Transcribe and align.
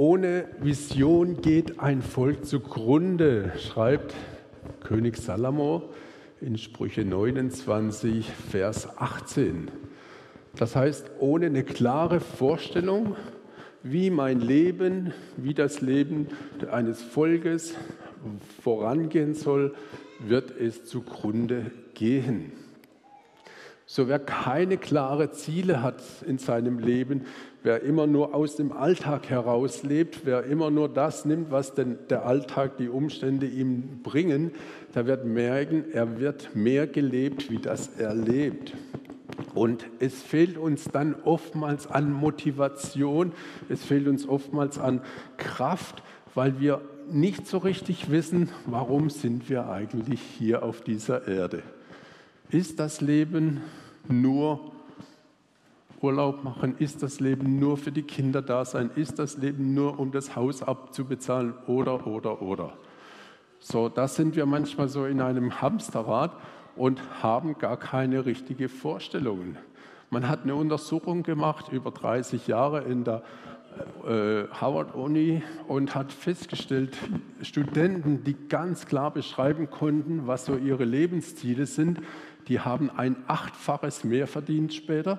Ohne 0.00 0.44
Vision 0.60 1.42
geht 1.42 1.80
ein 1.80 2.02
Volk 2.02 2.46
zugrunde, 2.46 3.52
schreibt 3.58 4.14
König 4.78 5.16
Salomo 5.16 5.90
in 6.40 6.56
Sprüche 6.56 7.04
29, 7.04 8.30
Vers 8.30 8.96
18. 8.96 9.72
Das 10.54 10.76
heißt, 10.76 11.10
ohne 11.18 11.46
eine 11.46 11.64
klare 11.64 12.20
Vorstellung, 12.20 13.16
wie 13.82 14.10
mein 14.10 14.38
Leben, 14.38 15.12
wie 15.36 15.52
das 15.52 15.80
Leben 15.80 16.28
eines 16.70 17.02
Volkes 17.02 17.74
vorangehen 18.62 19.34
soll, 19.34 19.74
wird 20.20 20.52
es 20.60 20.84
zugrunde 20.84 21.72
gehen. 21.94 22.52
So 23.90 24.06
wer 24.06 24.18
keine 24.18 24.76
klaren 24.76 25.32
Ziele 25.32 25.82
hat 25.82 26.02
in 26.26 26.36
seinem 26.36 26.78
Leben, 26.78 27.22
wer 27.62 27.80
immer 27.82 28.06
nur 28.06 28.34
aus 28.34 28.54
dem 28.54 28.70
Alltag 28.70 29.30
heraus 29.30 29.82
lebt, 29.82 30.26
wer 30.26 30.44
immer 30.44 30.70
nur 30.70 30.90
das 30.90 31.24
nimmt, 31.24 31.50
was 31.50 31.72
denn 31.72 31.96
der 32.10 32.26
Alltag, 32.26 32.76
die 32.76 32.90
Umstände 32.90 33.46
ihm 33.46 34.02
bringen, 34.02 34.50
der 34.94 35.06
wird 35.06 35.24
merken, 35.24 35.86
er 35.90 36.20
wird 36.20 36.54
mehr 36.54 36.86
gelebt, 36.86 37.50
wie 37.50 37.56
das 37.56 37.88
er 37.98 38.14
lebt. 38.14 38.74
Und 39.54 39.86
es 40.00 40.20
fehlt 40.20 40.58
uns 40.58 40.84
dann 40.92 41.14
oftmals 41.24 41.86
an 41.86 42.12
Motivation, 42.12 43.32
es 43.70 43.82
fehlt 43.82 44.06
uns 44.06 44.28
oftmals 44.28 44.78
an 44.78 45.00
Kraft, 45.38 46.02
weil 46.34 46.60
wir 46.60 46.82
nicht 47.10 47.46
so 47.46 47.56
richtig 47.56 48.10
wissen, 48.10 48.50
warum 48.66 49.08
sind 49.08 49.48
wir 49.48 49.70
eigentlich 49.70 50.20
hier 50.20 50.62
auf 50.62 50.82
dieser 50.82 51.26
Erde. 51.26 51.62
Ist 52.50 52.80
das 52.80 53.02
Leben 53.02 53.60
nur 54.08 54.72
Urlaub 56.00 56.44
machen? 56.44 56.76
Ist 56.78 57.02
das 57.02 57.20
Leben 57.20 57.58
nur 57.58 57.76
für 57.76 57.92
die 57.92 58.02
Kinder 58.02 58.40
da 58.40 58.64
sein? 58.64 58.90
Ist 58.94 59.18
das 59.18 59.36
Leben 59.36 59.74
nur, 59.74 59.98
um 59.98 60.12
das 60.12 60.34
Haus 60.34 60.62
abzubezahlen? 60.62 61.52
Oder, 61.66 62.06
oder, 62.06 62.40
oder. 62.40 62.72
So, 63.60 63.90
da 63.90 64.08
sind 64.08 64.34
wir 64.34 64.46
manchmal 64.46 64.88
so 64.88 65.04
in 65.04 65.20
einem 65.20 65.60
Hamsterrad 65.60 66.32
und 66.74 67.02
haben 67.22 67.58
gar 67.58 67.76
keine 67.76 68.24
richtige 68.24 68.70
Vorstellungen. 68.70 69.58
Man 70.08 70.26
hat 70.26 70.44
eine 70.44 70.54
Untersuchung 70.54 71.24
gemacht 71.24 71.70
über 71.70 71.90
30 71.90 72.46
Jahre 72.46 72.84
in 72.84 73.04
der 73.04 73.22
äh, 74.06 74.44
Howard 74.60 74.94
Uni 74.94 75.42
und 75.66 75.94
hat 75.94 76.12
festgestellt, 76.12 76.96
Studenten, 77.42 78.24
die 78.24 78.36
ganz 78.48 78.86
klar 78.86 79.10
beschreiben 79.10 79.70
konnten, 79.70 80.26
was 80.26 80.46
so 80.46 80.56
ihre 80.56 80.84
Lebensziele 80.84 81.66
sind, 81.66 82.00
die 82.48 82.60
haben 82.60 82.90
ein 82.90 83.16
achtfaches 83.26 84.04
mehr 84.04 84.26
verdient 84.26 84.74
später, 84.74 85.18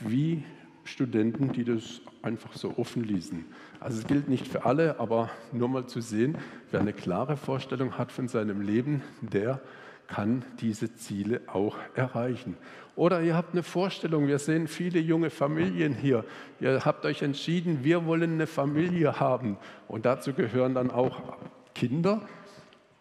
wie 0.00 0.44
Studenten, 0.84 1.52
die 1.52 1.64
das 1.64 2.00
einfach 2.22 2.52
so 2.52 2.74
offen 2.76 3.02
ließen. 3.02 3.44
Also 3.80 3.98
es 3.98 4.06
gilt 4.06 4.28
nicht 4.28 4.46
für 4.46 4.64
alle, 4.64 5.00
aber 5.00 5.30
nur 5.52 5.68
mal 5.68 5.86
zu 5.86 6.00
sehen, 6.00 6.36
wer 6.70 6.80
eine 6.80 6.92
klare 6.92 7.36
Vorstellung 7.36 7.98
hat 7.98 8.12
von 8.12 8.28
seinem 8.28 8.60
Leben, 8.60 9.02
der 9.20 9.60
kann 10.06 10.44
diese 10.60 10.94
Ziele 10.94 11.40
auch 11.46 11.76
erreichen. 11.94 12.56
Oder 12.94 13.22
ihr 13.22 13.36
habt 13.36 13.52
eine 13.52 13.62
Vorstellung, 13.62 14.28
wir 14.28 14.38
sehen 14.38 14.68
viele 14.68 15.00
junge 15.00 15.30
Familien 15.30 15.94
hier. 15.94 16.24
Ihr 16.60 16.84
habt 16.84 17.04
euch 17.04 17.22
entschieden, 17.22 17.80
wir 17.82 18.06
wollen 18.06 18.34
eine 18.34 18.46
Familie 18.46 19.18
haben. 19.18 19.58
Und 19.88 20.06
dazu 20.06 20.32
gehören 20.32 20.74
dann 20.74 20.90
auch 20.90 21.36
Kinder. 21.74 22.22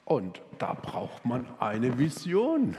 Und 0.03 0.41
da 0.57 0.73
braucht 0.73 1.25
man 1.25 1.45
eine 1.59 1.97
Vision. 1.97 2.75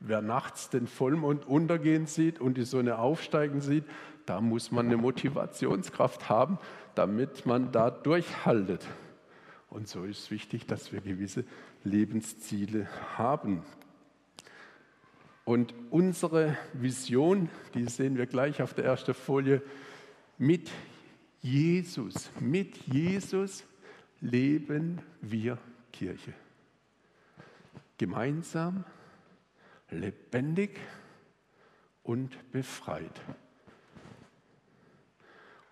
Wer 0.00 0.22
nachts 0.22 0.70
den 0.70 0.86
Vollmond 0.86 1.46
untergehen 1.46 2.06
sieht 2.06 2.40
und 2.40 2.56
die 2.56 2.64
Sonne 2.64 2.98
aufsteigen 2.98 3.60
sieht, 3.60 3.84
da 4.24 4.40
muss 4.40 4.70
man 4.70 4.86
eine 4.86 4.96
Motivationskraft 4.96 6.30
haben, 6.30 6.58
damit 6.94 7.44
man 7.44 7.70
da 7.70 7.90
durchhaltet. 7.90 8.86
Und 9.68 9.88
so 9.88 10.04
ist 10.04 10.18
es 10.18 10.30
wichtig, 10.30 10.66
dass 10.66 10.92
wir 10.92 11.00
gewisse 11.00 11.44
Lebensziele 11.84 12.88
haben. 13.16 13.62
Und 15.44 15.74
unsere 15.90 16.56
Vision, 16.72 17.50
die 17.74 17.84
sehen 17.84 18.16
wir 18.16 18.26
gleich 18.26 18.62
auf 18.62 18.72
der 18.72 18.84
ersten 18.84 19.14
Folie, 19.14 19.62
mit 20.38 20.70
Jesus, 21.42 22.30
mit 22.40 22.76
Jesus 22.86 23.64
leben 24.20 25.00
wir 25.20 25.58
Kirche. 25.92 26.32
Gemeinsam 27.98 28.84
lebendig 29.90 30.78
und 32.02 32.50
befreit. 32.52 33.20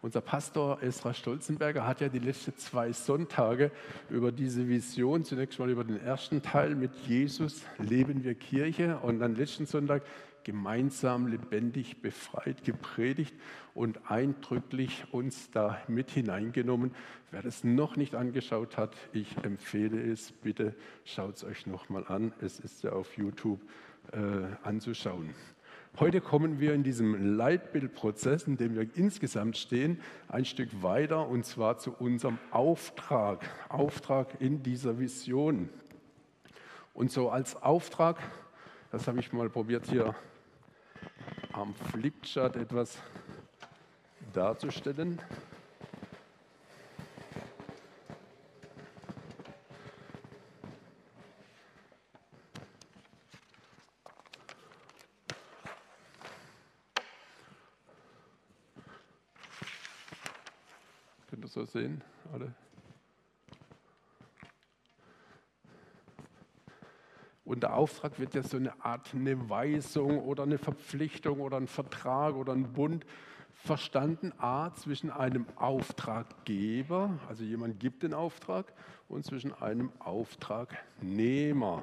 Unser 0.01 0.21
Pastor 0.21 0.81
Esra 0.81 1.13
Stolzenberger 1.13 1.85
hat 1.85 2.01
ja 2.01 2.09
die 2.09 2.21
letzten 2.21 2.57
zwei 2.57 2.93
Sonntage 2.93 3.73
über 4.09 4.31
diese 4.31 4.69
Vision, 4.69 5.25
zunächst 5.25 5.59
mal 5.59 5.71
über 5.71 5.83
den 5.83 6.01
ersten 6.01 6.41
Teil 6.41 6.77
mit 6.77 6.95
Jesus 7.07 7.63
leben 7.79 8.23
wir 8.23 8.37
Kirche 8.37 8.99
und 8.99 9.19
dann 9.19 9.35
letzten 9.35 9.67
Sonntag 9.67 10.03
gemeinsam 10.49 11.27
lebendig 11.27 12.01
befreit 12.01 12.65
gepredigt 12.65 13.35
und 13.75 14.11
eindrücklich 14.11 15.05
uns 15.13 15.51
da 15.51 15.79
mit 15.89 16.11
hineingenommen. 16.11 16.95
Wer 17.31 17.43
das 17.43 17.65
noch 17.65 17.97
nicht 17.97 18.15
angeschaut 18.15 18.79
hat, 18.79 18.97
ich 19.13 19.37
empfehle 19.45 20.01
es, 20.01 20.33
bitte 20.33 20.75
schaut 21.05 21.37
es 21.37 21.45
euch 21.45 21.67
nochmal 21.67 22.07
an. 22.09 22.33
Es 22.41 22.61
ist 22.61 22.83
ja 22.83 22.93
auf 22.93 23.19
YouTube 23.19 23.61
äh, 24.13 24.17
anzuschauen. 24.63 25.35
Heute 26.01 26.23
kommen 26.23 26.61
wir 26.61 26.73
in 26.73 26.83
diesem 26.83 27.37
Leitbildprozess, 27.37 28.45
in 28.45 28.57
dem 28.57 28.75
wir 28.75 28.89
insgesamt 28.97 29.59
stehen, 29.59 30.01
ein 30.29 30.47
Stück 30.47 30.83
weiter 30.83 31.29
und 31.29 31.45
zwar 31.45 31.77
zu 31.77 31.93
unserem 31.93 32.39
Auftrag, 32.53 33.45
Auftrag 33.69 34.41
in 34.41 34.63
dieser 34.63 34.99
Vision. 34.99 35.69
Und 36.95 37.13
so 37.13 37.29
als 37.29 37.55
Auftrag, 37.63 38.19
das 38.91 39.07
habe 39.07 39.21
ich 39.21 39.31
mal 39.35 39.51
probiert 39.51 39.87
hier 39.87 40.15
am 41.59 41.75
Flipchart 41.75 42.57
etwas 42.57 42.99
darzustellen. 44.33 45.21
so 61.49 61.65
sehen, 61.65 62.03
alle. 62.31 62.53
Und 67.49 67.63
der 67.63 67.75
Auftrag 67.75 68.21
wird 68.21 68.35
ja 68.35 68.43
so 68.43 68.59
eine 68.59 68.85
Art 68.85 69.15
eine 69.15 69.49
Weisung 69.49 70.21
oder 70.21 70.43
eine 70.43 70.59
Verpflichtung 70.59 71.41
oder 71.41 71.57
ein 71.57 71.67
Vertrag 71.67 72.35
oder 72.35 72.53
ein 72.53 72.75
Bund 72.75 73.07
verstanden. 73.55 74.35
A, 74.37 74.75
zwischen 74.75 75.11
einem 75.11 75.47
Auftraggeber, 75.57 77.19
also 77.27 77.45
jemand 77.45 77.81
gibt 77.81 78.03
den 78.03 78.13
Auftrag, 78.13 78.75
und 79.09 79.25
zwischen 79.25 79.55
einem 79.55 79.91
Auftragnehmer. 79.99 81.83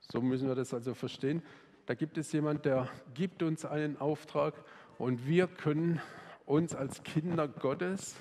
So 0.00 0.20
müssen 0.20 0.46
wir 0.46 0.54
das 0.54 0.74
also 0.74 0.92
verstehen. 0.92 1.42
Da 1.86 1.94
gibt 1.94 2.18
es 2.18 2.30
jemand, 2.32 2.66
der 2.66 2.86
gibt 3.14 3.42
uns 3.42 3.64
einen 3.64 3.96
Auftrag 3.98 4.52
und 4.98 5.26
wir 5.26 5.46
können 5.46 6.02
uns 6.44 6.74
als 6.74 7.02
Kinder 7.02 7.48
Gottes 7.48 8.14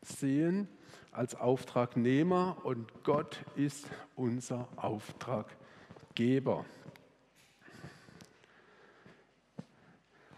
sehen 0.00 0.68
als 1.12 1.34
Auftragnehmer 1.34 2.56
und 2.64 3.04
Gott 3.04 3.42
ist 3.56 3.86
unser 4.14 4.68
Auftraggeber. 6.16 6.64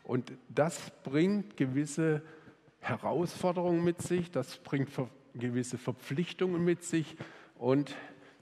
Und 0.02 0.32
das 0.48 0.90
bringt 1.04 1.56
gewisse 1.56 2.22
Herausforderungen 2.80 3.84
mit 3.84 4.02
sich, 4.02 4.30
das 4.30 4.56
bringt 4.58 4.90
gewisse 5.34 5.78
Verpflichtungen 5.78 6.64
mit 6.64 6.82
sich 6.82 7.16
und 7.56 7.94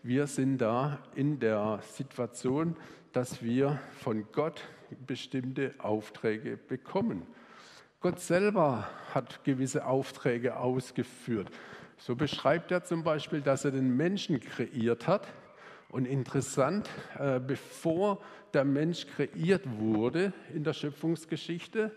wir 0.02 0.28
sind 0.28 0.58
da 0.58 1.00
in 1.14 1.40
der 1.40 1.80
Situation, 1.82 2.76
dass 3.12 3.42
wir 3.42 3.80
von 3.98 4.24
Gott 4.32 4.62
bestimmte 5.06 5.74
Aufträge 5.78 6.56
bekommen. 6.56 7.22
Gott 8.00 8.20
selber 8.20 8.88
hat 9.12 9.42
gewisse 9.42 9.84
Aufträge 9.84 10.56
ausgeführt. 10.56 11.50
So 11.98 12.14
beschreibt 12.14 12.70
er 12.70 12.84
zum 12.84 13.02
Beispiel, 13.02 13.40
dass 13.40 13.64
er 13.64 13.72
den 13.72 13.96
Menschen 13.96 14.38
kreiert 14.38 15.08
hat. 15.08 15.26
Und 15.88 16.06
interessant, 16.06 16.88
äh, 17.18 17.40
bevor 17.40 18.20
der 18.52 18.64
Mensch 18.64 19.06
kreiert 19.06 19.62
wurde 19.78 20.32
in 20.52 20.64
der 20.64 20.72
Schöpfungsgeschichte, 20.72 21.90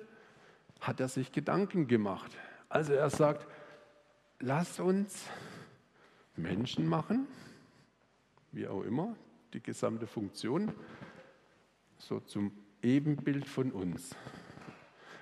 hat 0.79 0.99
er 0.99 1.07
sich 1.07 1.31
Gedanken 1.31 1.87
gemacht. 1.87 2.31
Also 2.69 2.93
er 2.93 3.09
sagt, 3.09 3.47
lass 4.39 4.79
uns 4.79 5.25
Menschen 6.35 6.87
machen, 6.87 7.27
wie 8.51 8.67
auch 8.67 8.83
immer, 8.83 9.15
die 9.53 9.61
gesamte 9.61 10.07
Funktion, 10.07 10.71
so 11.97 12.19
zum 12.19 12.51
Ebenbild 12.81 13.47
von 13.47 13.71
uns. 13.71 14.15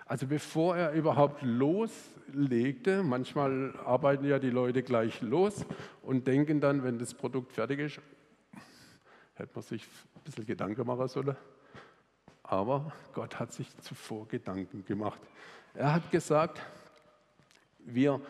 Also 0.05 0.27
bevor 0.27 0.77
er 0.77 0.91
überhaupt 0.93 1.41
los 1.41 1.91
legte. 2.33 3.03
Manchmal 3.03 3.73
arbeiten 3.85 4.25
ja 4.25 4.39
die 4.39 4.49
Leute 4.49 4.83
gleich 4.83 5.21
los 5.21 5.65
und 6.01 6.27
denken 6.27 6.61
dann, 6.61 6.83
wenn 6.83 6.99
das 6.99 7.13
Produkt 7.13 7.53
fertig 7.53 7.79
ist, 7.79 7.99
hätte 9.37 9.51
man 9.53 9.63
sich 9.63 9.83
ein 9.83 10.21
bisschen 10.23 10.45
Gedanken 10.45 10.85
machen 10.85 11.07
sollen. 11.07 11.35
Aber 12.43 12.93
Gott 13.13 13.39
hat 13.39 13.53
sich 13.53 13.75
zuvor 13.79 14.27
Gedanken 14.27 14.85
gemacht. 14.85 15.19
Er 15.73 15.93
hat 15.93 16.11
gesagt, 16.11 16.61
wir 17.79 18.21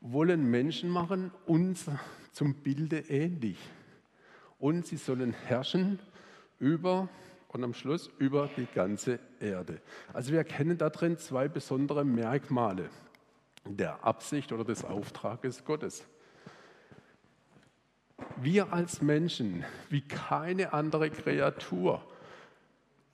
wollen 0.00 0.50
Menschen 0.50 0.90
machen, 0.90 1.32
uns 1.46 1.86
zum 2.32 2.54
Bilde 2.54 2.98
ähnlich. 3.08 3.58
Und 4.58 4.86
sie 4.86 4.96
sollen 4.96 5.32
herrschen 5.32 5.98
über 6.58 7.08
und 7.48 7.64
am 7.64 7.74
Schluss 7.74 8.10
über 8.18 8.48
die 8.56 8.66
ganze 8.66 9.18
Erde. 9.40 9.80
Also 10.12 10.30
wir 10.30 10.38
erkennen 10.38 10.78
darin 10.78 11.18
zwei 11.18 11.48
besondere 11.48 12.04
Merkmale 12.04 12.88
der 13.64 14.04
Absicht 14.04 14.52
oder 14.52 14.64
des 14.64 14.84
Auftrages 14.84 15.64
Gottes. 15.64 16.06
Wir 18.36 18.72
als 18.72 19.02
Menschen, 19.02 19.64
wie 19.88 20.00
keine 20.00 20.72
andere 20.72 21.10
Kreatur, 21.10 22.02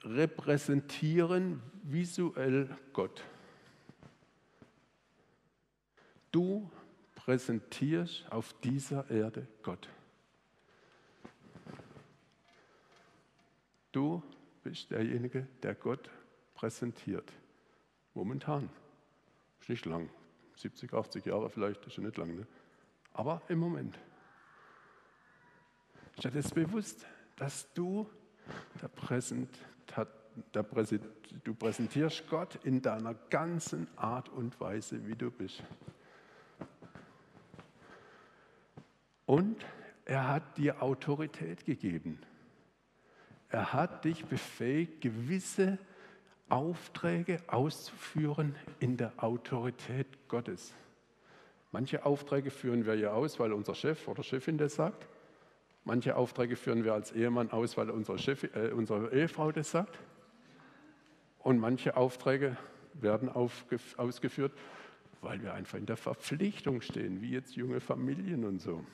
repräsentieren 0.02 1.62
visuell 1.82 2.68
Gott. 2.92 3.22
Du 6.30 6.70
präsentierst 7.14 8.30
auf 8.30 8.54
dieser 8.62 9.10
Erde 9.10 9.46
Gott. 9.62 9.88
Du 13.92 14.22
bist 14.62 14.90
derjenige, 14.90 15.46
der 15.62 15.74
Gott 15.74 16.10
präsentiert. 16.54 17.32
Momentan. 18.14 18.68
Ist 19.60 19.68
nicht 19.68 19.86
lang. 19.86 20.10
70, 20.56 20.92
80 20.92 21.26
Jahre 21.26 21.50
vielleicht, 21.50 21.86
ist 21.86 21.96
ja 21.96 22.02
nicht 22.02 22.16
lang. 22.16 22.34
Ne? 22.34 22.46
Aber 23.12 23.42
im 23.48 23.58
Moment. 23.58 23.98
Dir 26.22 26.30
das 26.32 26.50
bewusst, 26.50 27.06
dass 27.36 27.72
du 27.74 28.08
der 28.82 28.88
Präsent, 28.88 29.56
der 30.52 30.62
Präsent, 30.64 31.04
du 31.44 31.54
präsentierst 31.54 32.28
Gott 32.28 32.58
in 32.64 32.82
deiner 32.82 33.14
ganzen 33.14 33.86
Art 33.96 34.28
und 34.28 34.58
Weise, 34.60 35.06
wie 35.06 35.14
du 35.14 35.30
bist. 35.30 35.62
Und 39.26 39.64
er 40.04 40.26
hat 40.28 40.58
dir 40.58 40.82
Autorität 40.82 41.64
gegeben. 41.64 42.18
Er 43.50 43.72
hat 43.72 44.04
dich 44.04 44.24
befähigt, 44.24 45.00
gewisse 45.00 45.78
Aufträge 46.48 47.40
auszuführen 47.46 48.56
in 48.80 48.96
der 48.96 49.12
Autorität 49.22 50.28
Gottes. 50.28 50.74
Manche 51.70 52.04
Aufträge 52.04 52.50
führen 52.50 52.86
wir 52.86 52.96
ja 52.96 53.12
aus, 53.12 53.38
weil 53.38 53.52
unser 53.52 53.74
Chef 53.74 54.08
oder 54.08 54.22
Chefin 54.24 54.58
das 54.58 54.74
sagt. 54.74 55.06
Manche 55.84 56.16
Aufträge 56.16 56.56
führen 56.56 56.84
wir 56.84 56.94
als 56.94 57.12
Ehemann 57.12 57.50
aus, 57.50 57.76
weil 57.76 57.90
unsere, 57.90 58.18
Chef, 58.18 58.44
äh, 58.54 58.72
unsere 58.72 59.12
Ehefrau 59.12 59.52
das 59.52 59.70
sagt. 59.70 59.98
Und 61.38 61.58
manche 61.58 61.96
Aufträge 61.96 62.56
werden 62.94 63.28
ausgeführt, 63.28 64.52
weil 65.20 65.42
wir 65.42 65.54
einfach 65.54 65.78
in 65.78 65.86
der 65.86 65.96
Verpflichtung 65.96 66.80
stehen, 66.80 67.22
wie 67.22 67.30
jetzt 67.30 67.56
junge 67.56 67.80
Familien 67.80 68.44
und 68.44 68.60
so. 68.60 68.84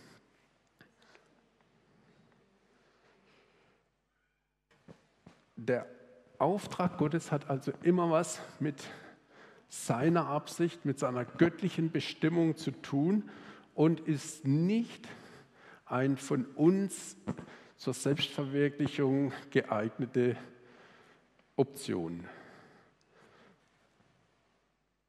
Der 5.56 5.86
Auftrag 6.38 6.98
Gottes 6.98 7.32
hat 7.32 7.48
also 7.48 7.72
immer 7.82 8.10
was 8.10 8.40
mit 8.60 8.84
seiner 9.68 10.26
Absicht, 10.26 10.84
mit 10.84 10.98
seiner 10.98 11.24
göttlichen 11.24 11.90
Bestimmung 11.90 12.56
zu 12.56 12.70
tun 12.70 13.30
und 13.74 14.00
ist 14.00 14.46
nicht 14.46 15.08
ein 15.86 16.16
von 16.16 16.44
uns 16.54 17.16
zur 17.76 17.94
Selbstverwirklichung 17.94 19.32
geeignete 19.50 20.36
Option. 21.56 22.24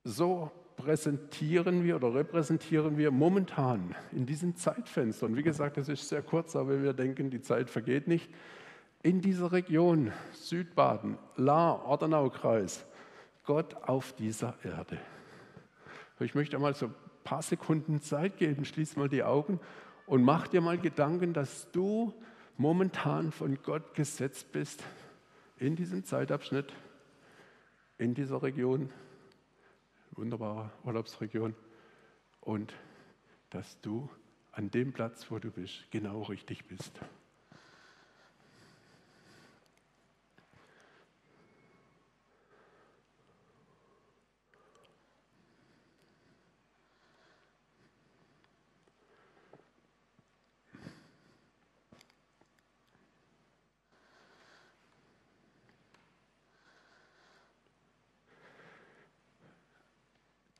So 0.03 0.51
präsentieren 0.75 1.83
wir 1.83 1.95
oder 1.95 2.13
repräsentieren 2.13 2.97
wir 2.97 3.11
momentan 3.11 3.95
in 4.11 4.25
diesem 4.25 4.55
Zeitfenster. 4.55 5.25
Und 5.25 5.37
wie 5.37 5.43
gesagt, 5.43 5.77
es 5.77 5.89
ist 5.89 6.09
sehr 6.09 6.21
kurz, 6.21 6.55
aber 6.55 6.83
wir 6.83 6.93
denken, 6.93 7.29
die 7.29 7.41
Zeit 7.41 7.69
vergeht 7.69 8.07
nicht 8.07 8.29
in 9.01 9.21
dieser 9.21 9.51
Region, 9.51 10.11
Südbaden, 10.33 11.17
Lahr, 11.35 11.85
Ordenau-Kreis, 11.85 12.85
Gott 13.43 13.75
auf 13.83 14.13
dieser 14.13 14.55
Erde. 14.63 14.97
Ich 16.19 16.33
möchte 16.33 16.55
einmal 16.55 16.73
so 16.73 16.87
ein 16.87 16.95
paar 17.23 17.41
Sekunden 17.41 18.01
Zeit 18.01 18.37
geben, 18.37 18.65
schließ 18.65 18.95
mal 18.95 19.09
die 19.09 19.23
Augen 19.23 19.59
und 20.05 20.23
mach 20.23 20.47
dir 20.47 20.61
mal 20.61 20.77
Gedanken, 20.77 21.33
dass 21.33 21.71
du 21.71 22.13
momentan 22.57 23.31
von 23.31 23.57
Gott 23.63 23.93
gesetzt 23.95 24.51
bist 24.51 24.83
in 25.57 25.75
diesem 25.75 26.05
Zeitabschnitt, 26.05 26.73
in 27.97 28.13
dieser 28.13 28.43
Region, 28.43 28.89
wunderbare 30.11 30.71
Urlaubsregion, 30.83 31.55
und 32.41 32.73
dass 33.49 33.79
du 33.81 34.09
an 34.51 34.69
dem 34.69 34.93
Platz, 34.93 35.29
wo 35.29 35.39
du 35.39 35.49
bist, 35.49 35.89
genau 35.91 36.21
richtig 36.23 36.65
bist. 36.65 36.91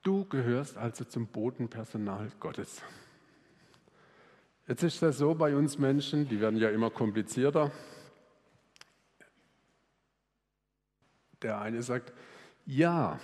Du 0.06 0.24
gehörst 0.36 0.76
also 0.76 1.06
zum 1.06 1.28
Bodenpersonal 1.28 2.30
Gottes. 2.42 2.82
Jetzt 4.68 4.84
ist 4.84 5.02
das 5.02 5.18
so 5.18 5.34
bei 5.34 5.56
uns 5.56 5.78
Menschen, 5.78 6.28
die 6.28 6.42
werden 6.42 6.60
ja 6.60 6.70
immer 6.72 6.90
komplizierter. 6.90 7.72
Der 11.42 11.62
eine 11.62 11.82
sagt, 11.82 12.12
ja, 12.66 13.18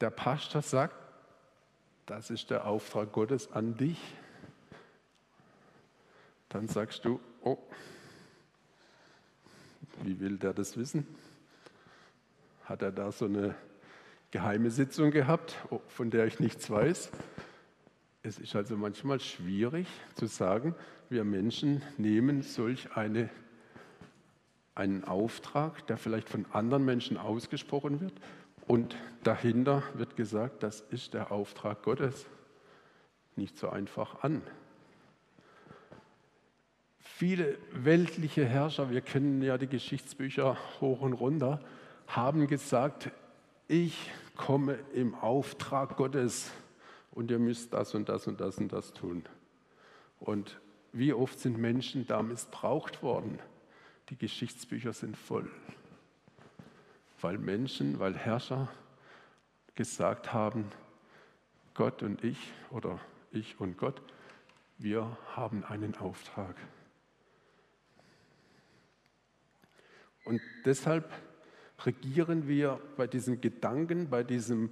der 0.00 0.08
Pastor 0.08 0.62
sagt, 0.62 0.96
das 2.06 2.30
ist 2.30 2.48
der 2.48 2.64
Auftrag 2.64 3.12
Gottes 3.12 3.52
an 3.52 3.76
dich. 3.76 4.00
Dann 6.48 6.66
sagst 6.66 7.04
du, 7.04 7.20
oh, 7.42 7.58
wie 10.02 10.18
will 10.18 10.38
der 10.38 10.54
das 10.54 10.78
wissen? 10.78 11.06
Hat 12.64 12.80
er 12.80 12.92
da 12.92 13.12
so 13.12 13.26
eine 13.26 13.54
geheime 14.30 14.70
Sitzung 14.70 15.10
gehabt, 15.10 15.56
von 15.88 16.10
der 16.10 16.26
ich 16.26 16.40
nichts 16.40 16.70
weiß. 16.70 17.10
Es 18.22 18.38
ist 18.38 18.54
also 18.56 18.76
manchmal 18.76 19.20
schwierig 19.20 19.86
zu 20.14 20.26
sagen, 20.26 20.74
wir 21.08 21.24
Menschen 21.24 21.82
nehmen 21.96 22.42
solch 22.42 22.96
eine, 22.96 23.30
einen 24.74 25.04
Auftrag, 25.04 25.86
der 25.86 25.96
vielleicht 25.96 26.28
von 26.28 26.44
anderen 26.52 26.84
Menschen 26.84 27.16
ausgesprochen 27.16 28.00
wird, 28.00 28.14
und 28.66 28.96
dahinter 29.24 29.82
wird 29.94 30.14
gesagt, 30.14 30.62
das 30.62 30.82
ist 30.82 31.14
der 31.14 31.32
Auftrag 31.32 31.82
Gottes, 31.82 32.26
nicht 33.34 33.56
so 33.56 33.70
einfach 33.70 34.22
an. 34.22 34.42
Viele 36.98 37.56
weltliche 37.72 38.44
Herrscher, 38.44 38.90
wir 38.90 39.00
kennen 39.00 39.40
ja 39.40 39.56
die 39.56 39.68
Geschichtsbücher 39.68 40.58
hoch 40.80 41.00
und 41.00 41.14
runter, 41.14 41.60
haben 42.06 42.46
gesagt, 42.46 43.10
ich 43.68 44.10
komme 44.36 44.78
im 44.94 45.14
Auftrag 45.14 45.96
Gottes 45.96 46.50
und 47.12 47.30
ihr 47.30 47.38
müsst 47.38 47.72
das 47.72 47.94
und 47.94 48.08
das 48.08 48.26
und 48.26 48.40
das 48.40 48.58
und 48.58 48.72
das 48.72 48.92
tun. 48.94 49.24
Und 50.18 50.58
wie 50.92 51.12
oft 51.12 51.38
sind 51.38 51.58
Menschen 51.58 52.06
da 52.06 52.22
missbraucht 52.22 53.02
worden? 53.02 53.38
Die 54.08 54.16
Geschichtsbücher 54.16 54.94
sind 54.94 55.16
voll. 55.16 55.50
Weil 57.20 57.36
Menschen, 57.36 57.98
weil 57.98 58.16
Herrscher 58.16 58.68
gesagt 59.74 60.32
haben, 60.32 60.64
Gott 61.74 62.02
und 62.02 62.24
ich 62.24 62.52
oder 62.70 62.98
ich 63.30 63.60
und 63.60 63.76
Gott, 63.76 64.00
wir 64.78 65.16
haben 65.36 65.64
einen 65.64 65.94
Auftrag. 65.96 66.56
Und 70.24 70.40
deshalb 70.64 71.10
regieren 71.84 72.48
wir 72.48 72.80
bei 72.96 73.06
diesem 73.06 73.40
Gedanken, 73.40 74.10
bei 74.10 74.22
diesem 74.22 74.70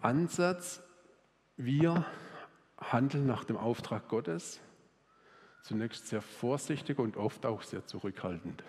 Ansatz, 0.00 0.82
wir 1.56 2.06
handeln 2.78 3.26
nach 3.26 3.44
dem 3.44 3.56
Auftrag 3.56 4.08
Gottes, 4.08 4.60
zunächst 5.62 6.08
sehr 6.08 6.22
vorsichtig 6.22 6.98
und 6.98 7.16
oft 7.16 7.44
auch 7.44 7.62
sehr 7.62 7.86
zurückhaltend. 7.86 8.64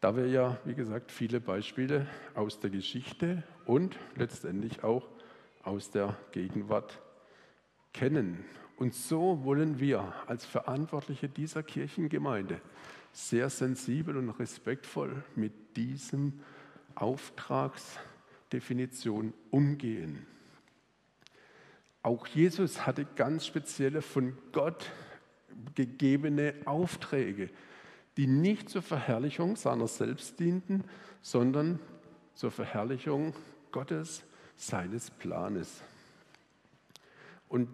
Da 0.00 0.16
wir 0.16 0.26
ja, 0.26 0.58
wie 0.64 0.74
gesagt, 0.74 1.12
viele 1.12 1.40
Beispiele 1.40 2.06
aus 2.34 2.60
der 2.60 2.70
Geschichte 2.70 3.42
und 3.64 3.96
letztendlich 4.16 4.82
auch 4.84 5.08
aus 5.62 5.90
der 5.90 6.16
Gegenwart 6.32 7.00
kennen. 7.92 8.44
Und 8.76 8.94
so 8.94 9.44
wollen 9.44 9.78
wir 9.78 10.12
als 10.26 10.44
Verantwortliche 10.44 11.28
dieser 11.28 11.62
Kirchengemeinde 11.62 12.60
sehr 13.12 13.50
sensibel 13.50 14.16
und 14.16 14.30
respektvoll 14.30 15.22
mit 15.36 15.76
diesem 15.76 16.40
Auftragsdefinition 16.94 19.34
umgehen. 19.50 20.26
Auch 22.02 22.26
Jesus 22.26 22.86
hatte 22.86 23.04
ganz 23.04 23.46
spezielle 23.46 24.02
von 24.02 24.36
Gott 24.50 24.90
gegebene 25.74 26.54
Aufträge, 26.64 27.50
die 28.16 28.26
nicht 28.26 28.68
zur 28.68 28.82
Verherrlichung 28.82 29.56
seiner 29.56 29.86
selbst 29.86 30.40
dienten, 30.40 30.84
sondern 31.20 31.78
zur 32.34 32.50
Verherrlichung 32.50 33.34
Gottes, 33.70 34.24
seines 34.56 35.10
Planes. 35.10 35.82
Und 37.48 37.68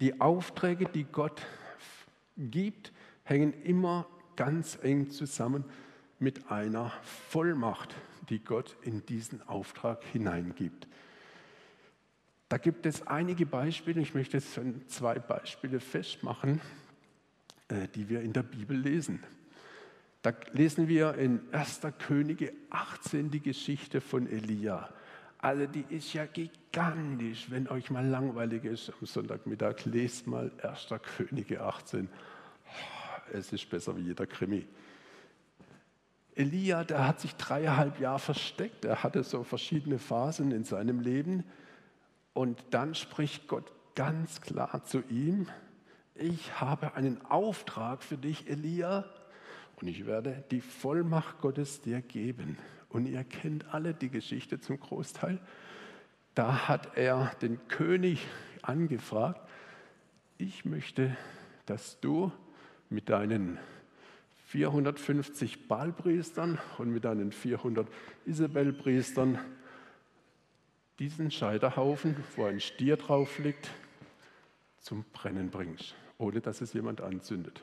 die 0.00 0.20
Aufträge, 0.20 0.86
die 0.86 1.04
Gott 1.04 1.42
gibt, 2.36 2.92
hängen 3.24 3.52
immer 3.62 4.06
ganz 4.36 4.78
eng 4.82 5.10
zusammen 5.10 5.64
mit 6.18 6.50
einer 6.50 6.92
Vollmacht, 7.28 7.94
die 8.28 8.42
Gott 8.42 8.76
in 8.82 9.04
diesen 9.06 9.46
Auftrag 9.48 10.02
hineingibt. 10.04 10.86
Da 12.48 12.58
gibt 12.58 12.86
es 12.86 13.06
einige 13.06 13.44
Beispiele, 13.44 14.00
ich 14.00 14.14
möchte 14.14 14.36
jetzt 14.36 14.58
zwei 14.88 15.18
Beispiele 15.18 15.80
festmachen, 15.80 16.60
äh, 17.68 17.88
die 17.94 18.08
wir 18.08 18.20
in 18.20 18.32
der 18.32 18.44
Bibel 18.44 18.76
lesen. 18.76 19.22
Da 20.22 20.32
lesen 20.52 20.88
wir 20.88 21.14
in 21.14 21.40
1. 21.52 21.80
Könige 21.98 22.52
18 22.70 23.30
die 23.30 23.40
Geschichte 23.40 24.00
von 24.00 24.28
Elia. 24.28 24.88
Also 25.38 25.66
die 25.66 25.84
ist 25.88 26.12
ja 26.14 26.26
gigantisch. 26.26 27.50
Wenn 27.50 27.68
euch 27.68 27.90
mal 27.90 28.06
langweilig 28.06 28.64
ist 28.64 28.90
am 28.90 29.06
Sonntagmittag, 29.06 29.84
lest 29.84 30.26
mal 30.26 30.50
1. 30.62 30.88
Könige 31.16 31.62
18. 31.62 32.08
Es 33.32 33.52
ist 33.52 33.68
besser 33.68 33.96
wie 33.96 34.02
jeder 34.02 34.26
Krimi. 34.26 34.66
Elia, 36.34 36.84
der 36.84 37.06
hat 37.06 37.20
sich 37.20 37.34
dreieinhalb 37.36 37.98
Jahre 37.98 38.18
versteckt. 38.18 38.84
Er 38.84 39.02
hatte 39.02 39.24
so 39.24 39.42
verschiedene 39.42 39.98
Phasen 39.98 40.52
in 40.52 40.64
seinem 40.64 41.00
Leben. 41.00 41.44
Und 42.34 42.62
dann 42.70 42.94
spricht 42.94 43.48
Gott 43.48 43.72
ganz 43.94 44.42
klar 44.42 44.84
zu 44.84 45.02
ihm, 45.08 45.48
ich 46.14 46.60
habe 46.60 46.94
einen 46.94 47.24
Auftrag 47.26 48.02
für 48.02 48.16
dich, 48.16 48.48
Elia, 48.48 49.04
und 49.76 49.88
ich 49.88 50.06
werde 50.06 50.44
die 50.50 50.62
Vollmacht 50.62 51.40
Gottes 51.40 51.82
dir 51.82 52.00
geben. 52.00 52.56
Und 52.88 53.06
ihr 53.06 53.24
kennt 53.24 53.74
alle 53.74 53.92
die 53.92 54.08
Geschichte 54.08 54.58
zum 54.58 54.80
Großteil. 54.80 55.38
Da 56.34 56.68
hat 56.68 56.96
er 56.96 57.32
den 57.42 57.66
König 57.68 58.26
angefragt, 58.62 59.40
ich 60.38 60.64
möchte, 60.64 61.16
dass 61.66 62.00
du 62.00 62.32
mit 62.90 63.08
deinen 63.08 63.58
450 64.46 65.68
Baalpriestern 65.68 66.58
und 66.78 66.90
mit 66.90 67.04
deinen 67.04 67.32
400 67.32 67.88
Isabelpriestern 68.26 69.38
diesen 70.98 71.30
Scheiterhaufen, 71.30 72.16
wo 72.36 72.44
ein 72.44 72.60
Stier 72.60 72.96
drauf 72.96 73.38
liegt, 73.38 73.70
zum 74.78 75.04
Brennen 75.12 75.50
bringst, 75.50 75.94
ohne 76.16 76.40
dass 76.40 76.60
es 76.60 76.72
jemand 76.72 77.00
anzündet. 77.00 77.60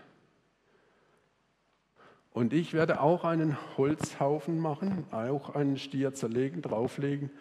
Und 2.32 2.52
ich 2.52 2.74
werde 2.74 3.00
auch 3.00 3.24
einen 3.24 3.58
Holzhaufen 3.78 4.60
machen, 4.60 5.06
auch 5.12 5.56
einen 5.56 5.78
Stier 5.78 6.14
zerlegen, 6.14 6.62
drauflegen 6.62 7.32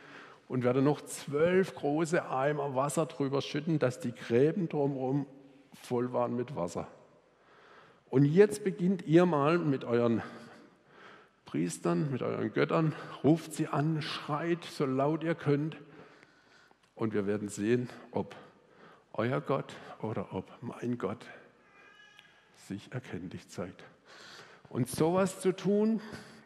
und 0.48 0.64
werde 0.64 0.82
noch 0.82 1.00
zwölf 1.00 1.74
große 1.74 2.28
Eimer 2.28 2.74
Wasser 2.74 3.06
drüber 3.06 3.40
schütten, 3.40 3.78
dass 3.78 4.00
die 4.00 4.12
Gräben 4.12 4.68
drumherum 4.68 5.26
voll 5.72 6.12
waren 6.12 6.36
mit 6.36 6.54
Wasser. 6.54 6.88
Und 8.12 8.26
jetzt 8.26 8.62
beginnt 8.62 9.06
ihr 9.06 9.24
mal 9.24 9.56
mit 9.56 9.84
euren 9.84 10.22
Priestern, 11.46 12.10
mit 12.12 12.20
euren 12.20 12.52
Göttern, 12.52 12.94
ruft 13.24 13.54
sie 13.54 13.68
an, 13.68 14.02
schreit 14.02 14.66
so 14.66 14.84
laut 14.84 15.24
ihr 15.24 15.34
könnt 15.34 15.78
und 16.94 17.14
wir 17.14 17.26
werden 17.26 17.48
sehen, 17.48 17.88
ob 18.10 18.36
euer 19.14 19.40
Gott 19.40 19.74
oder 20.02 20.34
ob 20.34 20.44
mein 20.60 20.98
Gott 20.98 21.24
sich 22.68 22.92
erkenntlich 22.92 23.48
zeigt. 23.48 23.82
Und 24.68 24.90
sowas 24.90 25.40
zu 25.40 25.52
tun, 25.56 26.02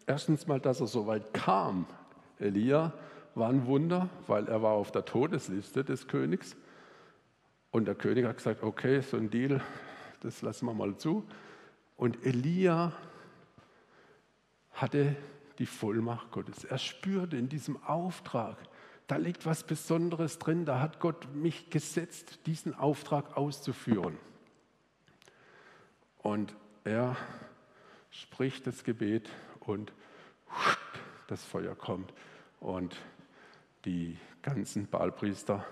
erstens 0.07 0.47
mal, 0.47 0.61
dass 0.61 0.81
er 0.81 0.87
so 0.87 1.09
weit 1.09 1.35
kam. 1.35 1.87
Elia 2.39 2.93
war 3.35 3.49
ein 3.49 3.67
Wunder, 3.67 4.09
weil 4.29 4.47
er 4.47 4.63
war 4.63 4.75
auf 4.75 4.93
der 4.93 5.05
Todesliste 5.05 5.83
des 5.83 6.07
Königs. 6.07 6.55
Und 7.73 7.87
der 7.87 7.97
König 7.97 8.25
hat 8.25 8.37
gesagt, 8.37 8.63
okay, 8.63 9.01
so 9.01 9.17
ein 9.17 9.31
Deal, 9.31 9.61
das 10.21 10.43
lassen 10.43 10.67
wir 10.67 10.73
mal 10.73 10.97
zu. 10.97 11.25
Und 11.97 12.25
Elia 12.25 12.93
hatte 14.73 15.17
die 15.59 15.67
Vollmacht 15.67 16.31
Gottes. 16.31 16.65
Er 16.65 16.79
spürte 16.79 17.37
in 17.37 17.49
diesem 17.49 17.83
Auftrag, 17.83 18.57
da 19.07 19.17
liegt 19.17 19.47
was 19.47 19.65
Besonderes 19.65 20.39
drin, 20.39 20.65
da 20.65 20.81
hat 20.81 21.01
Gott 21.01 21.35
mich 21.35 21.71
gesetzt, 21.71 22.41
diesen 22.47 22.75
Auftrag 22.75 23.37
auszuführen. 23.37 24.19
Und 26.19 26.55
er 26.85 27.17
spricht 28.11 28.67
das 28.67 28.85
Gebet 28.85 29.31
und 29.61 29.93
das 31.29 31.45
Feuer 31.45 31.75
kommt 31.75 32.13
und 32.61 32.97
die 33.85 34.19
ganzen 34.43 34.87
Baalpriester 34.87 35.65